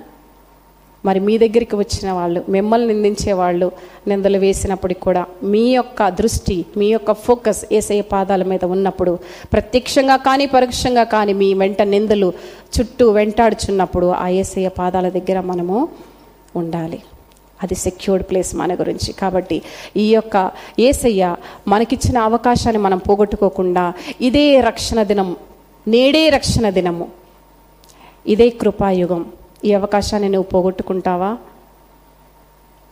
[1.05, 3.73] మరి మీ దగ్గరికి వచ్చిన వాళ్ళు మిమ్మల్ని నిందించే వాళ్ళు
[4.09, 9.19] నిందలు వేసినప్పటికి కూడా మీ యొక్క దృష్టి మీ యొక్క ఫోకస్ ఏసయ్య పాదాల మీద ఉన్నప్పుడు
[9.53, 12.33] ప్రత్యక్షంగా కానీ పరోక్షంగా కానీ మీ వెంట నిందలు
[12.75, 15.89] చుట్టూ వెంటాడుచున్నప్పుడు ఆ ఏసయ్య పాదాల దగ్గర మనము
[16.57, 17.03] ఉండాలి.
[17.63, 19.13] అది సెక్యూర్డ్ ప్లేస్ మన గురించి.
[19.13, 19.63] కాబట్టి
[19.97, 21.37] ఈ యొక్క ఏసయ్య
[21.69, 25.37] మనకిచ్చిన అవకాశాన్ని మనం పోగొట్టుకోకుండా ఇదే రక్షణ దినం
[25.89, 27.09] నేడే రక్షణ దినము
[28.27, 29.23] ఇదే కృపాయుగం.
[29.65, 31.37] ఈ అవకాశాన్ని నువ్వు పోగొట్టుకుంటావా?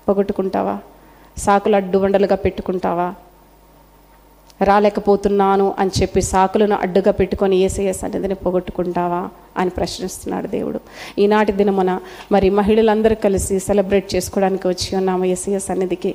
[0.08, 0.78] పోగొట్టుకుంటావా?
[1.38, 3.14] సాకులు అడ్డుబండలుగా పెట్టుకుంటావా?
[4.62, 10.80] రాలేకపోతున్నాను అని చెప్పి సాకులను అడ్డుగా పెట్టుకొని ఏసయ్య సన్నిధిని పోగొట్టుకుంటావా అని ప్రశ్నిస్తున్నాడు దేవుడు.
[11.18, 12.00] ఈనాటి దినమున
[12.32, 16.14] మరి మహిళలందరూ కలిసి సెలబ్రేట్ చేసుకోవడానికి వచ్చి ఉన్నాము ఏసయ్య సన్నిధికి.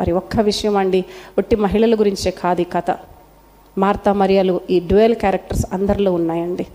[0.00, 1.04] మరి ఒక్క విషయం అండి
[1.38, 2.96] ఒట్టి మహిళల గురించే కాదు ఈ కథ.
[3.78, 6.66] మార్తా మరియలు ఈ డ్యూయల్ క్యారెక్టర్స్ అందరిలో ఉన్నాయండి.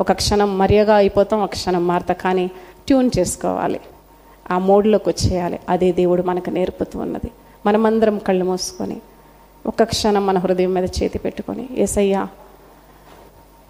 [0.00, 2.12] ఒక క్షణం మరియగా అయిపోతాం ఒక క్షణం మార్త.
[2.12, 2.50] కానీ
[2.86, 3.80] ట్యూన్ చేసుకోవాలి.
[4.50, 5.60] ఆ మోడ్లోకి వచ్చేయాలి.
[5.68, 7.30] అదే దేవుడు మనకు నేర్పుతూ ఉన్నది.
[7.66, 8.96] మనమందరం కళ్ళు మూసుకొని
[9.66, 12.28] ఒక క్షణం మన హృదయం మీద చేతి పెట్టుకొని ఏసయ్యా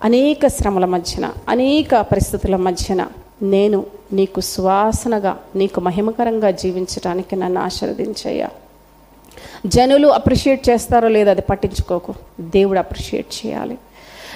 [0.04, 3.06] అనేక శ్రమల మధ్యన అనేక పరిస్థితుల మధ్యన
[3.42, 8.48] నేను నీకు సువాసనగా నీకు మహిమకరంగా జీవించడానికి నన్ను ఆశీర్వదించయ్యా.
[9.66, 12.14] జనులు అప్రిషియేట్ చేస్తారో లేదో అది పట్టించుకోకు.
[12.40, 13.78] దేవుడు అప్రిషియేట్ చేయాలి.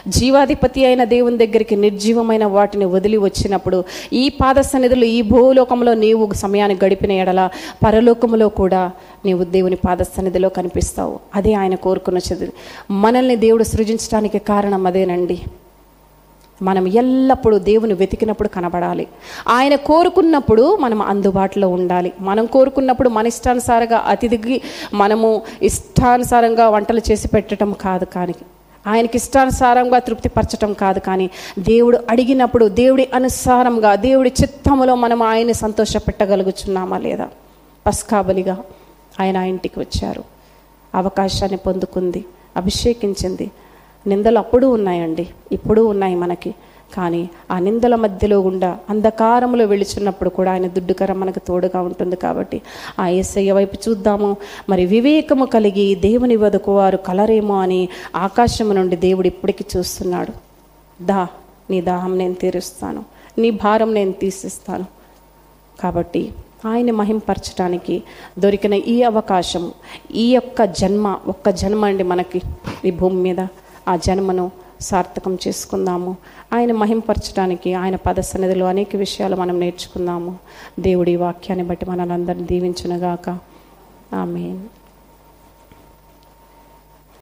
[0.08, 6.78] జీవాధిపతి అయిన దేవుని దగ్గరికి నిర్జీవమైన వాటిని వదిలి వచ్చినప్పుడు ఈ పాద సన్నిధులు ఈ భూలోకంలో నీవు సమయాన్ని
[6.84, 7.48] గడిపిన ఎడల
[7.86, 8.90] పరలోకములో కూడా
[9.24, 11.20] నీవు దేవుని పాద సన్నిధిలో కనిపిస్తావు.
[11.34, 12.52] అదే ఆయన కోరుకున్న చదువు.
[12.90, 15.40] మనల్ని దేవుడు సృజించడానికి కారణం అదేనండి.
[16.62, 19.06] మనం ఎల్లప్పుడూ దేవుని వెతికినప్పుడు కనబడాలి.
[19.48, 22.12] ఆయన కోరుకున్నప్పుడు మనం అందుబాటులో ఉండాలి.
[22.20, 24.62] మనం కోరుకున్నప్పుడు మన ఇష్టానుసారంగా అతిథికి
[24.94, 28.34] మనము ఇష్టానుసారంగా వంటలు చేసి పెట్టడం కాదు కానీ
[28.86, 37.28] ఆయనకి ఇష్టానుసారంగా తృప్తిపరచటం కాదు కానీ దేవుడు అడిగినప్పుడు దేవుడి అనుసారంగా దేవుడి చిత్తములో మనం ఆయన్ని సంతోషపెట్టగలుగుచున్నామా లేదా?
[37.86, 38.58] పస్కాబలిగా
[39.20, 40.24] ఆయన ఆ ఇంటికి వచ్చారు.
[40.94, 42.24] అవకాశాన్ని పొందుకుంది
[42.56, 43.50] అభిషేకించింది.
[44.06, 46.54] నిందలు అప్పుడు ఉన్నాయండి ఇప్పుడు ఉన్నాయి మనకి.
[46.94, 52.62] కానీ ఆ నిందల మధ్యలో గుండా అంధకారంలో వెళుచున్నప్పుడు కూడా ఆయన దుడ్డుకర మనకు తోడుగా ఉంటుంది కాబట్టి
[53.00, 54.36] ఆ ఏసయ్య వైపు చూద్దాము.
[54.68, 60.32] మరి వివేకము కలిగి దేవుని వదకు వారు కలరేమో అని ఆకాశము నుండి దేవుడు ఇప్పటికీ చూస్తున్నాడు.
[61.04, 61.28] దా
[61.70, 63.04] నీ దాహం నేను తీరుస్తాను.
[63.38, 64.86] నీ భారం నేను తీసిస్తాను.
[65.80, 66.32] కాబట్టి
[66.66, 68.02] ఆయన మహింపరచడానికి
[68.38, 69.72] దొరికిన ఈ అవకాశం
[70.14, 72.42] ఈ యొక్క జన్మ ఒక్క జన్మ అండి మనకి
[72.84, 73.46] ఈ భూమి మీద.
[73.88, 76.16] ఆ జన్మను సార్థకం చేసుకుందాము.
[76.52, 80.38] ఆయన మహింపరచడానికి ఆయన పద సన్నిధిలో అనేక విషయాలు మనం నేర్చుకుందాము.
[80.80, 83.38] దేవుడి వాక్యాన్ని బట్టి మనల్ని అందరిని దీవించునుగాక.
[84.14, 84.58] ఆమె